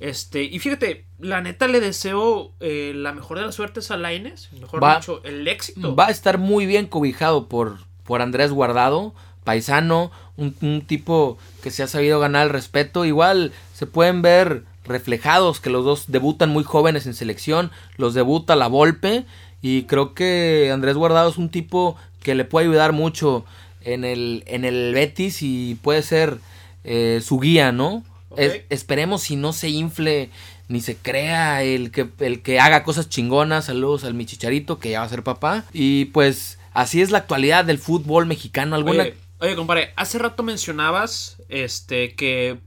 [0.00, 4.50] Este, y fíjate, la neta le deseo eh, la mejor de las suertes a Laines,
[4.52, 5.94] mejor dicho, el éxito.
[5.94, 9.14] Va a estar muy bien cobijado por, por Andrés Guardado
[9.48, 13.04] paisano, un, tipo que se ha sabido ganar el respeto.
[13.04, 18.56] Igual se pueden ver reflejados que los dos debutan muy jóvenes en selección, los debuta
[18.56, 19.26] la Volpe
[19.60, 23.44] y creo que Andrés Guardado es un tipo que le puede ayudar mucho
[23.82, 26.38] en el, en el Betis y puede ser
[26.84, 28.02] eh, su guía, ¿no?
[28.36, 30.30] esperemos si no se infle
[30.68, 33.64] ni se crea el que, el que haga cosas chingonas.
[33.64, 35.64] Saludos al Michicharito que ya va a ser papá.
[35.72, 38.76] Y pues así es la actualidad del fútbol mexicano.
[38.76, 39.14] ¿Alguna, Oye,
[39.56, 42.60] compadre, hace rato mencionabas este que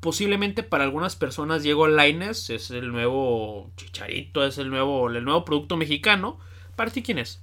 [0.00, 5.44] posiblemente para algunas personas Diego Laines es el nuevo chicharito, es el nuevo, el nuevo
[5.44, 6.38] producto mexicano.
[6.76, 7.40] ¿Para ti quién es?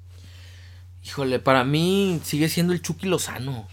[1.04, 3.68] Híjole, para mí sigue siendo el Chucky Lozano.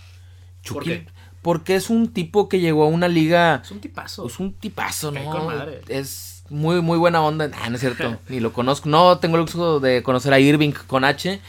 [0.63, 1.05] Chucky,
[1.43, 3.63] Porque es un tipo que llegó a una liga.
[3.65, 4.27] Es un tipazo.
[4.27, 5.65] Es un tipazo, ¿no?
[5.89, 7.51] Es muy, muy buena onda.
[7.61, 8.19] Ah, no es cierto.
[8.29, 8.89] Ni lo conozco.
[8.89, 11.41] No tengo el gusto de conocer a Irving con H.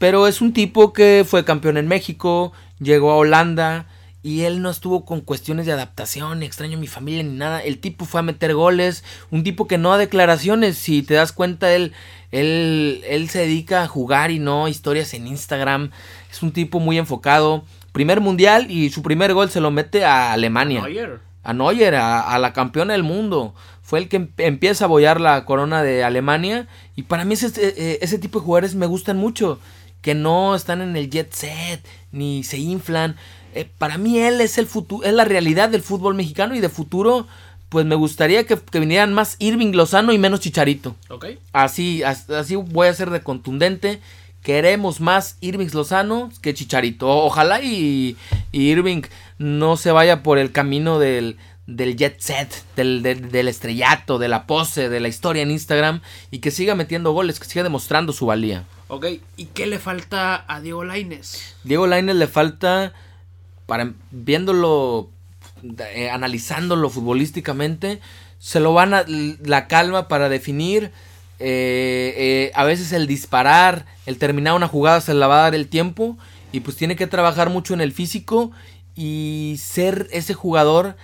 [0.00, 2.54] Pero es un tipo que fue campeón en México.
[2.78, 3.84] Llegó a Holanda
[4.22, 7.60] y él no estuvo con cuestiones de adaptación, ni extraño a mi familia, ni nada.
[7.60, 10.78] El tipo fue a meter goles, un tipo que no da declaraciones.
[10.78, 11.92] Si te das cuenta, él,
[12.32, 15.90] él, él se dedica a jugar y no historias en Instagram.
[16.30, 17.62] Es un tipo muy enfocado.
[17.92, 20.80] Primer mundial y su primer gol se lo mete a Alemania.
[20.80, 21.20] Neuer.
[21.42, 23.54] A Neuer, a, la campeona del mundo.
[23.82, 26.68] Fue el que empieza a bollar la corona de Alemania.
[26.96, 29.60] Y para mí ese, eh, ese tipo de jugadores me gustan mucho.
[30.02, 33.16] Que no están en el jet set, ni se inflan
[33.54, 36.68] eh, para mí él es el futuro, es la realidad del fútbol mexicano y de
[36.68, 37.26] futuro,
[37.68, 40.94] pues me gustaría que, vinieran más Irving Lozano y menos Chicharito.
[41.08, 41.26] Ok.
[41.52, 44.00] Así, así voy a ser de contundente.
[44.42, 47.08] Queremos más Irving Lozano que Chicharito.
[47.08, 48.16] Ojalá y,
[48.52, 49.02] Irving
[49.38, 51.36] no se vaya por el camino del,
[51.76, 56.00] del jet set, del, del, estrellato, de la pose, de la historia en Instagram
[56.30, 58.64] y que siga metiendo goles, que siga demostrando su valía.
[58.88, 59.06] Ok,
[59.36, 61.54] ¿y qué le falta a Diego Laines?
[61.62, 62.92] Diego Laines le falta
[63.66, 65.10] para viéndolo,
[65.94, 68.00] eh, analizándolo futbolísticamente,
[68.38, 70.90] se lo van a la calma para definir.
[71.38, 75.54] Eh, eh, a veces el disparar, el terminar una jugada se la va a dar
[75.54, 76.18] el tiempo
[76.52, 78.50] y pues tiene que trabajar mucho en el físico
[78.94, 80.96] y ser ese jugador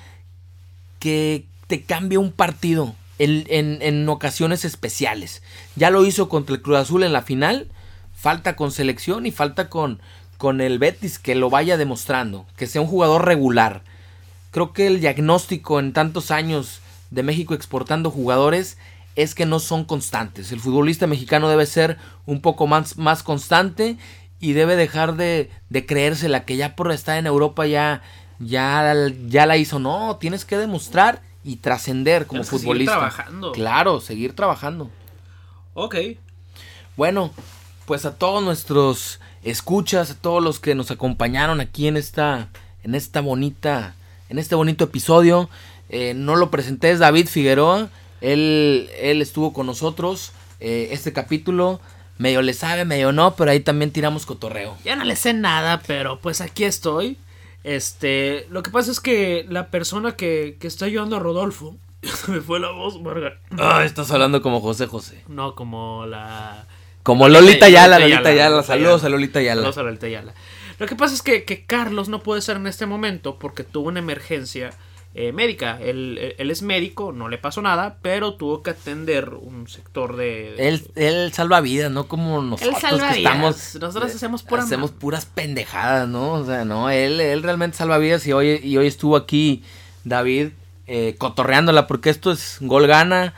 [0.98, 5.42] que te cambia un partido en, en, ocasiones especiales.
[5.74, 7.68] Ya lo hizo contra el Cruz Azul en la final,
[8.14, 10.00] falta con selección y falta con,
[10.36, 13.82] con el Betis que lo vaya demostrando, que sea un jugador regular.
[14.50, 16.80] Creo que el diagnóstico en tantos años
[17.10, 18.78] de México exportando jugadores
[19.14, 20.52] es que no son constantes.
[20.52, 23.96] El futbolista mexicano debe ser un poco más, más constante
[24.40, 28.02] y debe dejar de, de creérsela que ya por estar en Europa ya,
[28.38, 28.94] ya,
[29.26, 29.78] ya la hizo.
[29.78, 32.92] No, tienes que demostrar y trascender como futbolista.
[32.92, 33.52] Seguir trabajando.
[33.52, 34.90] Claro, seguir trabajando.
[35.74, 35.96] Ok.
[36.96, 37.30] Bueno,
[37.84, 42.48] pues a todos nuestros escuchas, a todos los que nos acompañaron aquí en esta,
[42.82, 43.94] en esta bonita,
[44.28, 45.48] en este bonito episodio.
[45.88, 47.88] Eh, no lo presenté, es David Figueroa.
[48.20, 50.32] Él, él estuvo con nosotros.
[50.58, 51.80] Eh, este capítulo
[52.18, 54.76] medio le sabe, medio no, pero ahí también tiramos cotorreo.
[54.84, 57.18] Ya no le sé nada, pero pues aquí estoy.
[57.66, 61.76] Este, lo que pasa es que la persona que, que está ayudando a Rodolfo,
[62.28, 63.40] me fue la voz, Marga.
[63.58, 65.24] Ah, estás hablando como José José.
[65.26, 66.64] No, como la
[67.02, 68.62] como Lolita Yala, Lolita Yala.
[68.62, 69.62] Saludos a Lolita Yala.
[69.62, 70.32] Saludos a Lolita Yala.
[70.78, 73.88] Lo que pasa es que, que Carlos no puede ser en este momento porque tuvo
[73.88, 74.70] una emergencia
[75.18, 75.78] eh, médica.
[75.80, 80.54] Él, él, es médico, no le pasó nada, pero tuvo que atender un sector de.
[80.58, 83.78] Él, él salva vidas, no como nosotros él salva que estamos.
[83.80, 84.66] Nosotros hacemos puras.
[84.66, 86.34] Hacemos puras pendejadas, ¿no?
[86.34, 89.64] O sea, no, él, él realmente salva vidas y hoy, y hoy estuvo aquí
[90.04, 90.50] David
[90.86, 93.34] eh, cotorreándola porque esto es gol gana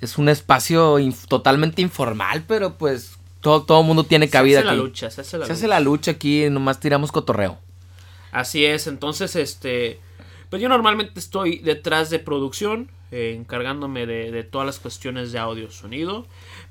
[0.00, 0.98] es un espacio
[1.28, 5.38] totalmente informal, pero pues todo, todo mundo tiene cabida se hace La lucha, se hace
[5.38, 7.58] la se hace la lucha aquí, nomás tiramos cotorreo.
[8.32, 9.98] Así es, entonces este
[10.50, 15.38] pues yo normalmente estoy detrás de producción, eh, encargándome de, de, todas las cuestiones de
[15.38, 16.26] audio, sonido.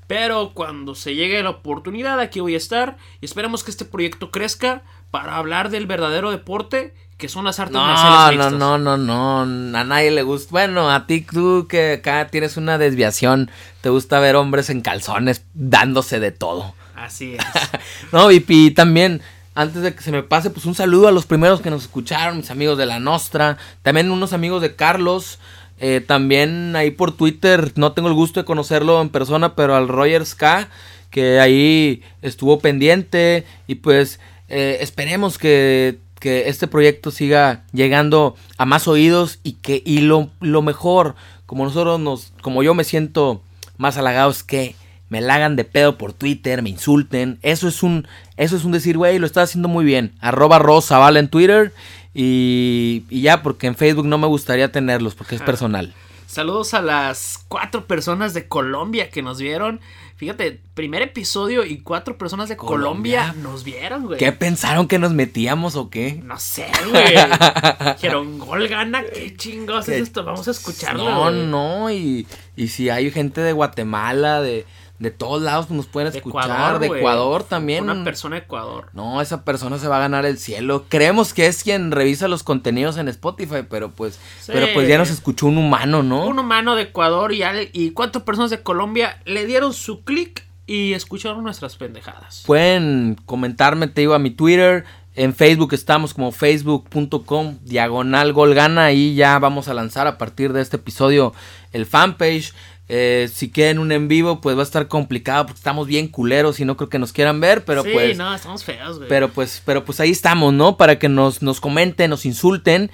[0.06, 2.96] Pero cuando se llegue la oportunidad, aquí voy a estar.
[3.20, 7.72] Y esperemos que este proyecto crezca para hablar del verdadero deporte que son las artes
[7.72, 10.48] no, marciales No, no, no, no, a nadie le gusta.
[10.50, 13.50] Bueno, a ti tú que acá tienes una desviación,
[13.80, 16.74] te gusta ver hombres en calzones dándose de todo.
[16.94, 17.44] Así es.
[18.12, 19.22] no, y, también,
[19.56, 22.36] antes de que se me pase, pues un saludo a los primeros que nos escucharon,
[22.36, 25.38] mis amigos de la Nostra, también unos amigos de Carlos,
[25.80, 29.88] eh, también ahí por Twitter, no tengo el gusto de conocerlo en persona, pero al
[29.88, 30.68] Rogers K,
[31.10, 38.64] que ahí estuvo pendiente y pues eh, esperemos que que este proyecto siga llegando a
[38.64, 43.42] más oídos y que y lo, lo mejor como nosotros nos como yo me siento
[43.76, 44.74] más halagado es que
[45.08, 47.38] me la hagan de pedo por Twitter, me insulten.
[47.42, 50.12] Eso es un, eso es un decir, güey, lo estás haciendo muy bien.
[50.20, 51.72] Arroba Rosa vale en Twitter
[52.14, 55.94] y, y, ya, porque en Facebook no me gustaría tenerlos porque es personal.
[56.26, 59.80] Saludos a las cuatro personas de Colombia que nos vieron.
[60.16, 64.18] Fíjate, primer episodio y cuatro personas de Colombia, nos vieron, güey.
[64.18, 66.20] ¿Qué pensaron que nos metíamos o qué?
[66.24, 67.14] No sé, güey.
[67.94, 71.04] Dijeron, gol gana, qué chingos es esto, vamos a escucharlo.
[71.04, 72.26] No, no, y,
[72.56, 74.64] y si hay gente de Guatemala, de,
[74.98, 77.84] de todos lados nos pueden escuchar, de Ecuador también.
[77.84, 78.88] Una persona de Ecuador.
[78.92, 80.84] No, esa persona se va a ganar el cielo.
[80.88, 85.10] Creemos que es quien revisa los contenidos en Spotify, pero pues, pero pues ya nos
[85.10, 86.26] escuchó un humano, ¿no?
[86.26, 87.42] Un humano de Ecuador y,
[87.72, 92.42] y cuántas personas de Colombia le dieron su clic y escucharon nuestras pendejadas.
[92.46, 94.84] Pueden comentarme, te digo, a mi Twitter.
[95.14, 98.86] En Facebook estamos como facebook.com diagonal golgana.
[98.86, 101.32] Ahí ya vamos a lanzar a partir de este episodio
[101.72, 102.52] el fanpage.
[102.88, 106.60] Eh, si quieren un en vivo, pues va a estar complicado porque estamos bien culeros
[106.60, 108.16] y no creo que nos quieran ver, pero sí, pues.
[108.16, 109.08] no, estamos feos, güey.
[109.08, 110.76] Pero pues, pero pues ahí estamos, ¿no?
[110.76, 112.90] Para que nos, nos comenten, nos insulten.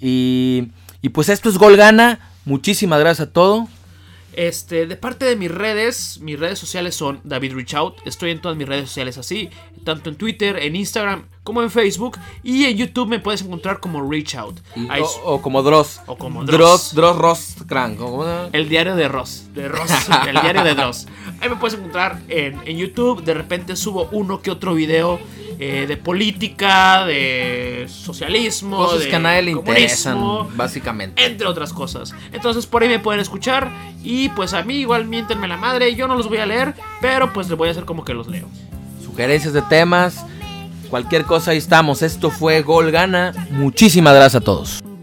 [0.00, 0.68] Y,
[1.02, 2.30] y pues esto es Golgana.
[2.46, 3.68] Muchísimas gracias a todo.
[4.32, 7.94] Este, de parte de mis redes, mis redes sociales son David Reachout.
[8.06, 9.50] Estoy en todas mis redes sociales así,
[9.84, 12.18] tanto en Twitter, en Instagram, como en Facebook.
[12.42, 14.58] Y en YouTube me puedes encontrar como Reachout.
[15.24, 16.00] O, como Dross.
[16.06, 16.94] O como Dross.
[16.94, 18.00] Dross, Ross Crank.
[18.52, 19.44] El diario de Ross.
[19.54, 19.90] De Ross.
[20.26, 21.06] el diario de Dross.
[21.40, 23.22] Ahí me puedes encontrar en, en YouTube.
[23.22, 25.20] De repente subo uno que otro video
[25.58, 30.18] eh, de política, de socialismo, cosas de que a nadie le interesan,
[30.56, 31.24] básicamente.
[31.24, 32.12] Entre otras cosas.
[32.32, 33.70] Entonces por ahí me pueden escuchar
[34.02, 37.32] y pues a mí igual miéntenme la madre, yo no los voy a leer, pero
[37.32, 38.48] pues les voy a hacer como que los leo.
[39.04, 40.26] Sugerencias de temas,
[40.94, 42.02] cualquier cosa ahí estamos.
[42.02, 43.32] Esto fue Gol Gana.
[43.50, 44.93] Muchísimas gracias a todos.